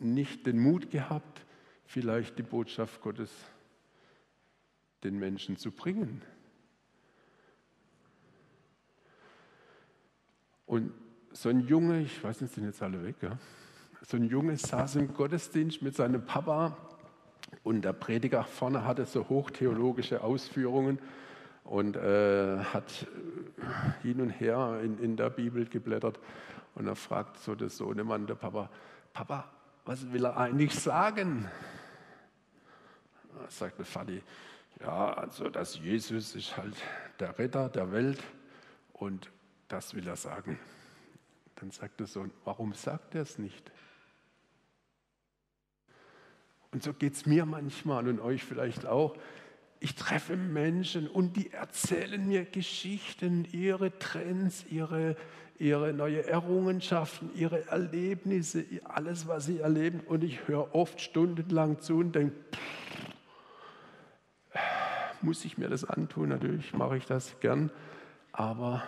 nicht 0.02 0.46
den 0.46 0.60
Mut 0.60 0.90
gehabt, 0.92 1.46
vielleicht 1.86 2.38
die 2.38 2.44
Botschaft 2.44 3.02
Gottes 3.02 3.32
den 5.04 5.18
Menschen 5.18 5.58
zu 5.58 5.72
bringen. 5.72 6.22
Und 10.66 10.92
so 11.34 11.50
ein 11.50 11.62
Junge, 11.62 12.02
ich 12.02 12.24
weiß 12.24 12.42
nicht, 12.42 12.54
sind 12.54 12.66
jetzt 12.66 12.82
alle 12.82 13.04
weg, 13.04 13.16
ja? 13.22 13.38
so 14.04 14.18
ein 14.18 14.24
Junge 14.24 14.58
saß 14.58 14.96
im 14.96 15.14
Gottesdienst 15.14 15.82
mit 15.82 15.96
seinem 15.96 16.26
Papa 16.26 16.78
und 17.64 17.84
der 17.84 17.94
Prediger 17.94 18.44
vorne 18.44 18.86
hatte 18.86 19.06
so 19.06 19.28
hochtheologische 19.30 20.24
Ausführungen 20.24 21.00
und 21.64 21.96
äh, 21.96 22.60
hat 22.60 23.08
hin 24.02 24.22
und 24.22 24.30
her 24.30 24.80
in, 24.84 24.98
in 25.00 25.16
der 25.16 25.30
Bibel 25.30 25.66
geblättert. 25.66 26.20
Und 26.74 26.88
er 26.88 26.96
fragt 26.96 27.38
so 27.38 27.54
der 27.54 27.70
Sohnemann, 27.70 28.28
der 28.28 28.36
Papa, 28.36 28.70
Papa, 29.14 29.50
was 29.86 30.12
will 30.12 30.26
er 30.26 30.38
eigentlich 30.38 30.74
sagen? 30.74 31.50
Da 33.34 33.50
sagt 33.50 33.80
der 33.80 33.86
Vati, 33.86 34.24
ja, 34.80 35.14
also 35.14 35.50
dass 35.50 35.78
Jesus 35.78 36.36
ist 36.36 36.58
halt 36.58 36.76
der 37.20 37.38
Retter 37.38 37.70
der 37.70 37.92
Welt 37.92 38.22
und 38.94 39.32
das 39.68 39.94
will 39.94 40.08
er 40.08 40.16
sagen. 40.16 40.60
Dann 41.56 41.72
sagt 41.72 42.00
der 42.00 42.08
Sohn, 42.08 42.32
warum 42.44 42.74
sagt 42.74 43.16
er 43.16 43.22
es 43.22 43.38
nicht? 43.38 43.72
Und 46.72 46.84
so 46.84 46.94
geht 46.94 47.14
es 47.14 47.26
mir 47.26 47.46
manchmal 47.46 48.08
und 48.08 48.20
euch 48.20 48.44
vielleicht 48.44 48.86
auch. 48.86 49.16
Ich 49.84 49.96
treffe 49.96 50.38
Menschen 50.38 51.08
und 51.08 51.36
die 51.38 51.52
erzählen 51.52 52.28
mir 52.28 52.46
Geschichten, 52.46 53.48
ihre 53.52 53.98
Trends, 53.98 54.64
ihre, 54.70 55.18
ihre 55.58 55.92
neue 55.92 56.24
Errungenschaften, 56.28 57.32
ihre 57.34 57.68
Erlebnisse, 57.68 58.64
alles, 58.84 59.28
was 59.28 59.48
sie 59.48 59.58
erleben. 59.58 60.02
Und 60.02 60.24
ich 60.24 60.48
höre 60.48 60.76
oft 60.76 61.02
stundenlang 61.02 61.80
zu 61.80 61.98
und 61.98 62.14
denke, 62.14 62.36
muss 65.24 65.46
ich 65.46 65.58
mir 65.58 65.68
das 65.68 65.84
antun? 65.84 66.30
Natürlich 66.30 66.74
mache 66.74 66.98
ich 66.98 67.08
das 67.08 67.40
gern. 67.40 67.72
Aber 68.34 68.84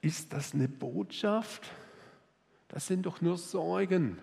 ist 0.00 0.32
das 0.32 0.54
eine 0.54 0.68
Botschaft? 0.68 1.68
Das 2.68 2.86
sind 2.86 3.06
doch 3.06 3.20
nur 3.20 3.38
Sorgen. 3.38 4.20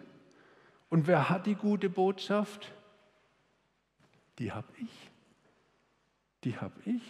Und 0.90 1.08
wer 1.08 1.30
hat 1.30 1.46
die 1.46 1.56
gute 1.56 1.90
Botschaft? 1.90 2.72
Die 4.40 4.54
habe 4.54 4.70
ich. 4.82 5.12
Die 6.46 6.58
habe 6.58 6.80
ich. 6.86 7.04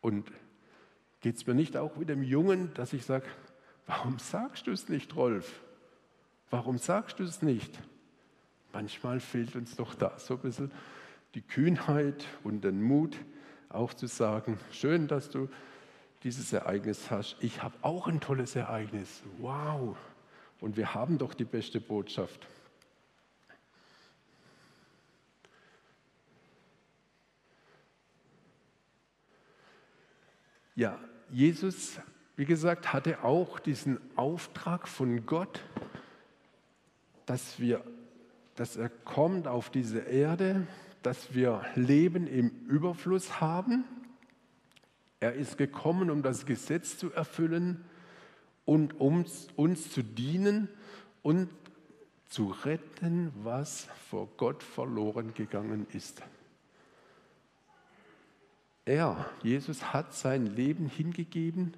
Und 0.00 0.30
geht 1.20 1.36
es 1.36 1.46
mir 1.46 1.54
nicht 1.54 1.76
auch 1.76 1.98
wie 1.98 2.04
dem 2.04 2.22
Jungen, 2.22 2.72
dass 2.74 2.92
ich 2.92 3.04
sage, 3.04 3.26
warum 3.86 4.18
sagst 4.18 4.66
du 4.66 4.70
es 4.70 4.88
nicht, 4.88 5.16
Rolf? 5.16 5.60
Warum 6.50 6.78
sagst 6.78 7.18
du 7.18 7.24
es 7.24 7.42
nicht? 7.42 7.78
Manchmal 8.72 9.20
fehlt 9.20 9.56
uns 9.56 9.76
doch 9.76 9.94
da 9.94 10.18
so 10.18 10.34
ein 10.34 10.40
bisschen 10.40 10.70
die 11.34 11.42
Kühnheit 11.42 12.26
und 12.44 12.62
den 12.62 12.82
Mut, 12.82 13.16
auch 13.68 13.94
zu 13.94 14.06
sagen, 14.06 14.58
schön, 14.72 15.06
dass 15.08 15.30
du 15.30 15.48
dieses 16.22 16.52
Ereignis 16.52 17.10
hast. 17.10 17.36
Ich 17.40 17.62
habe 17.62 17.74
auch 17.82 18.08
ein 18.08 18.20
tolles 18.20 18.56
Ereignis. 18.56 19.22
Wow. 19.38 19.96
Und 20.60 20.76
wir 20.76 20.94
haben 20.94 21.18
doch 21.18 21.34
die 21.34 21.44
beste 21.44 21.80
Botschaft. 21.80 22.46
Ja, 30.80 30.98
Jesus, 31.28 32.00
wie 32.36 32.46
gesagt, 32.46 32.94
hatte 32.94 33.22
auch 33.22 33.58
diesen 33.58 34.00
Auftrag 34.16 34.88
von 34.88 35.26
Gott, 35.26 35.60
dass, 37.26 37.60
wir, 37.60 37.84
dass 38.54 38.76
er 38.76 38.88
kommt 38.88 39.46
auf 39.46 39.68
diese 39.68 39.98
Erde, 39.98 40.66
dass 41.02 41.34
wir 41.34 41.66
Leben 41.74 42.26
im 42.26 42.48
Überfluss 42.66 43.42
haben. 43.42 43.84
Er 45.20 45.34
ist 45.34 45.58
gekommen, 45.58 46.08
um 46.08 46.22
das 46.22 46.46
Gesetz 46.46 46.96
zu 46.96 47.12
erfüllen 47.12 47.84
und 48.64 48.98
um 48.98 49.26
uns 49.56 49.90
zu 49.92 50.02
dienen 50.02 50.70
und 51.20 51.50
zu 52.30 52.54
retten, 52.64 53.32
was 53.42 53.86
vor 54.08 54.30
Gott 54.38 54.62
verloren 54.62 55.34
gegangen 55.34 55.86
ist. 55.92 56.22
Er, 58.84 59.30
Jesus, 59.42 59.92
hat 59.92 60.14
sein 60.14 60.46
Leben 60.46 60.86
hingegeben 60.86 61.76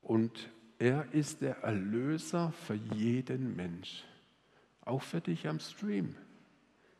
und 0.00 0.50
er 0.78 1.12
ist 1.12 1.42
der 1.42 1.58
Erlöser 1.58 2.52
für 2.52 2.74
jeden 2.74 3.56
Mensch, 3.56 4.04
auch 4.82 5.02
für 5.02 5.20
dich 5.20 5.48
am 5.48 5.58
Stream. 5.58 6.14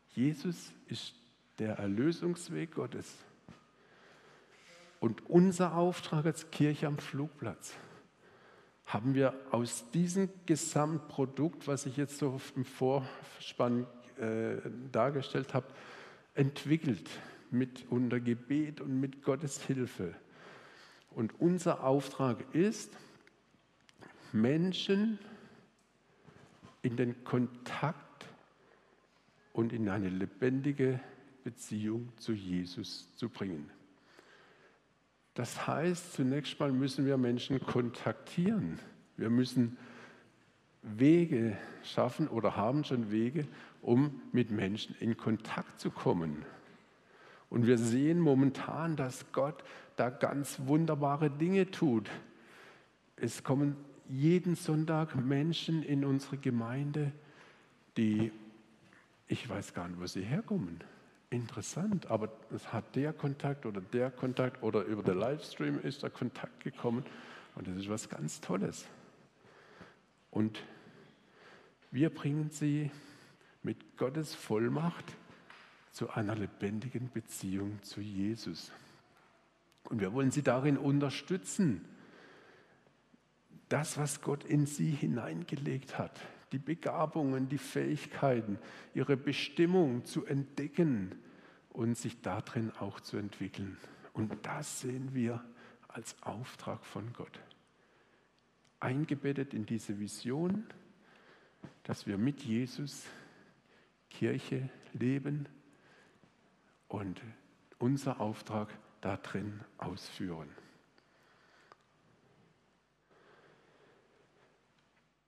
Jesus 0.09 0.73
ist 0.87 1.15
der 1.59 1.77
Erlösungsweg 1.77 2.75
Gottes. 2.75 3.15
Und 4.99 5.29
unser 5.29 5.75
Auftrag 5.75 6.25
als 6.25 6.51
Kirche 6.51 6.87
am 6.87 6.97
Flugplatz 6.97 7.73
haben 8.85 9.13
wir 9.13 9.33
aus 9.51 9.89
diesem 9.91 10.29
Gesamtprodukt, 10.45 11.67
was 11.67 11.85
ich 11.85 11.95
jetzt 11.95 12.17
so 12.17 12.41
im 12.55 12.65
Vorspann 12.65 13.87
äh, 14.19 14.57
dargestellt 14.91 15.53
habe, 15.53 15.67
entwickelt 16.33 17.09
mit 17.51 17.85
unter 17.89 18.19
Gebet 18.19 18.81
und 18.81 18.99
mit 18.99 19.23
Gottes 19.23 19.61
Hilfe. 19.63 20.15
Und 21.11 21.39
unser 21.39 21.83
Auftrag 21.83 22.37
ist, 22.53 22.95
Menschen 24.31 25.19
in 26.81 26.95
den 26.95 27.23
Kontakt 27.23 28.27
und 29.53 29.73
in 29.73 29.89
eine 29.89 30.09
lebendige 30.09 30.99
Beziehung 31.43 32.09
zu 32.17 32.33
Jesus 32.33 33.13
zu 33.15 33.29
bringen. 33.29 33.69
Das 35.33 35.67
heißt, 35.67 36.13
zunächst 36.13 36.59
mal 36.59 36.71
müssen 36.71 37.05
wir 37.05 37.17
Menschen 37.17 37.59
kontaktieren. 37.61 38.79
Wir 39.17 39.29
müssen 39.29 39.77
Wege 40.81 41.57
schaffen 41.83 42.27
oder 42.27 42.55
haben 42.55 42.83
schon 42.83 43.11
Wege, 43.11 43.47
um 43.81 44.21
mit 44.31 44.51
Menschen 44.51 44.95
in 44.99 45.17
Kontakt 45.17 45.79
zu 45.79 45.91
kommen. 45.91 46.45
Und 47.49 47.65
wir 47.65 47.77
sehen 47.77 48.19
momentan, 48.19 48.95
dass 48.95 49.31
Gott 49.31 49.63
da 49.95 50.09
ganz 50.09 50.59
wunderbare 50.65 51.29
Dinge 51.29 51.71
tut. 51.71 52.09
Es 53.15 53.43
kommen 53.43 53.75
jeden 54.07 54.55
Sonntag 54.55 55.15
Menschen 55.15 55.83
in 55.83 56.05
unsere 56.05 56.37
Gemeinde, 56.37 57.11
die, 57.97 58.31
ich 59.27 59.47
weiß 59.49 59.73
gar 59.73 59.87
nicht, 59.87 59.99
wo 59.99 60.05
sie 60.05 60.23
herkommen. 60.23 60.79
Interessant, 61.31 62.09
aber 62.09 62.31
es 62.55 62.73
hat 62.73 62.95
der 62.95 63.13
Kontakt 63.13 63.65
oder 63.65 63.81
der 63.81 64.09
Kontakt 64.09 64.63
oder 64.63 64.83
über 64.83 65.03
den 65.03 65.19
Livestream 65.19 65.79
ist 65.79 66.01
der 66.01 66.09
Kontakt 66.09 66.63
gekommen 66.63 67.05
und 67.55 67.67
das 67.67 67.75
ist 67.75 67.89
was 67.89 68.09
ganz 68.09 68.41
Tolles. 68.41 68.87
Und 70.31 70.63
wir 71.91 72.09
bringen 72.09 72.49
sie 72.51 72.89
mit 73.61 73.97
Gottes 73.97 74.33
Vollmacht 74.33 75.15
zu 75.91 76.09
einer 76.09 76.35
lebendigen 76.35 77.09
Beziehung 77.11 77.81
zu 77.83 78.01
Jesus. 78.01 78.71
Und 79.83 80.01
wir 80.01 80.13
wollen 80.13 80.31
sie 80.31 80.43
darin 80.43 80.77
unterstützen, 80.77 81.85
das, 83.69 83.97
was 83.97 84.21
Gott 84.21 84.43
in 84.43 84.65
sie 84.65 84.91
hineingelegt 84.91 85.97
hat, 85.97 86.19
die 86.51 86.59
Begabungen, 86.59 87.49
die 87.49 87.57
Fähigkeiten, 87.57 88.57
ihre 88.93 89.15
Bestimmung 89.15 90.05
zu 90.05 90.25
entdecken 90.25 91.15
und 91.69 91.95
sich 91.97 92.21
darin 92.21 92.71
auch 92.79 92.99
zu 92.99 93.17
entwickeln. 93.17 93.77
Und 94.13 94.45
das 94.45 94.81
sehen 94.81 95.13
wir 95.13 95.43
als 95.87 96.21
Auftrag 96.23 96.85
von 96.85 97.13
Gott. 97.13 97.39
Eingebettet 98.79 99.53
in 99.53 99.65
diese 99.65 99.99
Vision, 99.99 100.65
dass 101.83 102.07
wir 102.07 102.17
mit 102.17 102.41
Jesus 102.41 103.05
Kirche 104.09 104.69
leben 104.93 105.47
und 106.89 107.21
unser 107.77 108.19
Auftrag 108.19 108.67
darin 108.99 109.61
ausführen. 109.77 110.49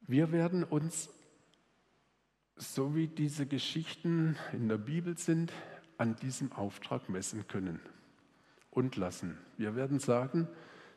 Wir 0.02 0.34
werden 0.34 0.66
uns, 0.66 1.10
so 2.58 2.96
wie 2.96 3.08
diese 3.08 3.46
Geschichten 3.46 4.36
in 4.52 4.68
der 4.68 4.78
Bibel 4.78 5.18
sind, 5.18 5.54
an 5.98 6.18
diesem 6.18 6.52
Auftrag 6.52 7.08
messen 7.08 7.48
können 7.48 7.80
und 8.72 8.98
lassen. 8.98 9.38
Wir 9.58 9.76
werden 9.76 10.00
sagen, 10.00 10.50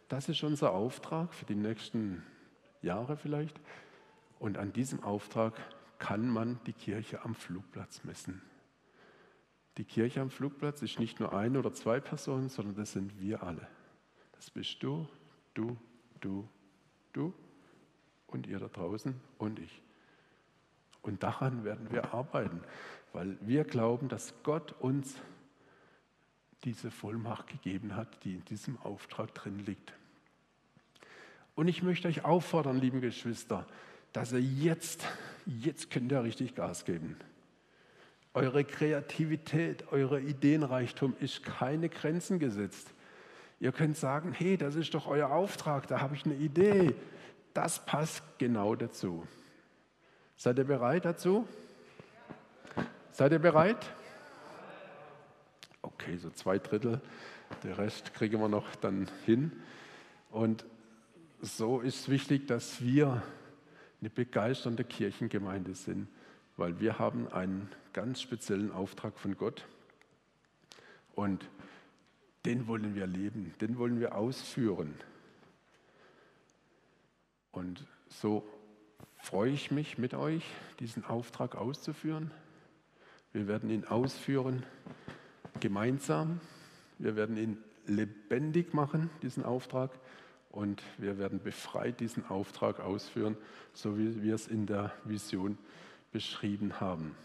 das 0.09 0.29
ist 0.29 0.42
unser 0.42 0.72
Auftrag 0.72 1.33
für 1.33 1.44
die 1.44 1.55
nächsten 1.55 2.24
Jahre 2.83 3.16
vielleicht. 3.16 3.61
Und 4.38 4.59
an 4.59 4.72
diesem 4.72 5.03
Auftrag 5.05 5.55
kann 5.98 6.29
man 6.29 6.59
die 6.66 6.72
Kirche 6.72 7.22
am 7.22 7.35
Flugplatz 7.35 8.03
messen. 8.05 8.42
Die 9.76 9.84
Kirche 9.84 10.20
am 10.20 10.30
Flugplatz 10.30 10.82
ist 10.82 11.00
nicht 11.00 11.18
nur 11.18 11.32
eine 11.32 11.58
oder 11.58 11.72
zwei 11.72 12.00
Personen, 12.00 12.48
sondern 12.48 12.76
das 12.76 12.92
sind 12.92 13.20
wir 13.20 13.42
alle. 13.42 13.66
Das 14.32 14.50
bist 14.50 14.82
du, 14.82 15.08
du, 15.54 15.76
du, 16.20 16.48
du 17.12 17.34
und 18.28 18.46
ihr 18.46 18.58
da 18.58 18.68
draußen 18.68 19.14
und 19.38 19.58
ich. 19.58 19.82
Und 21.02 21.22
daran 21.22 21.64
werden 21.64 21.90
wir 21.90 22.14
arbeiten, 22.14 22.60
weil 23.12 23.37
wir 23.40 23.64
glauben, 23.64 24.08
dass 24.08 24.32
Gott 24.42 24.72
uns 24.80 25.16
diese 26.64 26.90
Vollmacht 26.90 27.48
gegeben 27.48 27.94
hat, 27.94 28.24
die 28.24 28.34
in 28.34 28.44
diesem 28.46 28.78
Auftrag 28.78 29.34
drin 29.34 29.58
liegt. 29.58 29.92
Und 31.54 31.68
ich 31.68 31.82
möchte 31.82 32.08
euch 32.08 32.24
auffordern, 32.24 32.80
liebe 32.80 33.00
Geschwister, 33.00 33.66
dass 34.12 34.32
ihr 34.32 34.40
jetzt, 34.40 35.06
jetzt 35.46 35.90
könnt 35.90 36.10
ihr 36.10 36.22
richtig 36.22 36.54
Gas 36.54 36.84
geben. 36.84 37.16
Eure 38.35 38.64
Kreativität, 38.64 39.92
eure 39.92 40.20
Ideenreichtum 40.20 41.14
ist 41.20 41.44
keine 41.44 41.88
Grenzen 41.88 42.40
gesetzt. 42.40 42.92
Ihr 43.61 43.70
könnt 43.70 43.97
sagen, 43.97 44.33
hey, 44.33 44.57
das 44.57 44.75
ist 44.75 44.92
doch 44.92 45.07
euer 45.07 45.31
Auftrag, 45.31 45.87
da 45.87 46.01
habe 46.01 46.16
ich 46.16 46.25
eine 46.25 46.35
Idee. 46.35 46.97
Das 47.55 47.87
passt 47.87 48.25
genau 48.38 48.75
dazu. 48.75 49.25
Seid 50.37 50.59
ihr 50.59 50.64
bereit 50.64 51.05
dazu? 51.05 51.47
Seid 53.12 53.31
ihr 53.31 53.38
bereit? 53.38 53.87
Okay, 55.81 56.16
so 56.16 56.29
zwei 56.31 56.59
Drittel. 56.59 57.01
Der 57.62 57.79
Rest 57.79 58.14
kriegen 58.14 58.40
wir 58.40 58.49
noch 58.49 58.75
dann 58.75 59.09
hin. 59.27 59.53
Und 60.33 60.64
so 61.40 61.81
ist 61.81 62.01
es 62.01 62.09
wichtig, 62.09 62.49
dass 62.49 62.83
wir 62.83 63.23
eine 64.01 64.11
begeisternde 64.11 64.83
Kirchengemeinde 64.83 65.77
sind 65.77 66.09
weil 66.57 66.81
wir 66.81 66.99
haben 66.99 67.29
einen 67.29 67.71
ganz 67.93 68.21
speziellen 68.21 68.73
Auftrag 68.73 69.19
von 69.19 69.37
Gott 69.37 69.67
und 71.14 71.49
den 72.45 72.67
wollen 72.67 72.95
wir 72.95 73.07
leben, 73.07 73.55
den 73.61 73.79
wollen 73.79 74.01
wir 74.01 74.14
ausführen. 74.17 74.95
Und 77.53 77.87
so 78.09 78.47
freue 79.19 79.51
ich 79.51 79.71
mich 79.71 79.97
mit 79.97 80.12
euch, 80.12 80.45
diesen 80.81 81.05
Auftrag 81.05 81.55
auszuführen. 81.55 82.31
Wir 83.33 83.49
werden 83.49 83.71
ihn 83.71 83.85
ausführen 83.85 84.64
gemeinsam. 85.61 86.40
Wir 86.99 87.17
werden 87.17 87.37
ihn 87.37 87.59
lebendig 87.87 88.75
machen, 88.75 89.11
diesen 89.23 89.45
Auftrag. 89.45 89.90
Und 90.51 90.83
wir 90.99 91.19
werden 91.19 91.40
befreit 91.43 92.01
diesen 92.01 92.27
Auftrag 92.29 92.81
ausführen, 92.81 93.37
so 93.73 93.99
wie 93.99 94.23
wir 94.23 94.35
es 94.35 94.47
in 94.47 94.67
der 94.67 94.93
Vision 95.05 95.59
beschrieben 96.14 96.79
haben. 96.81 97.16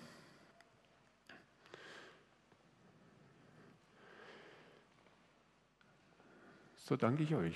So 6.75 6.95
danke 6.95 7.21
ich 7.21 7.36
euch 7.36 7.56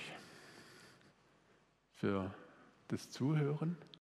für 1.96 2.32
das 2.86 3.10
Zuhören. 3.10 3.76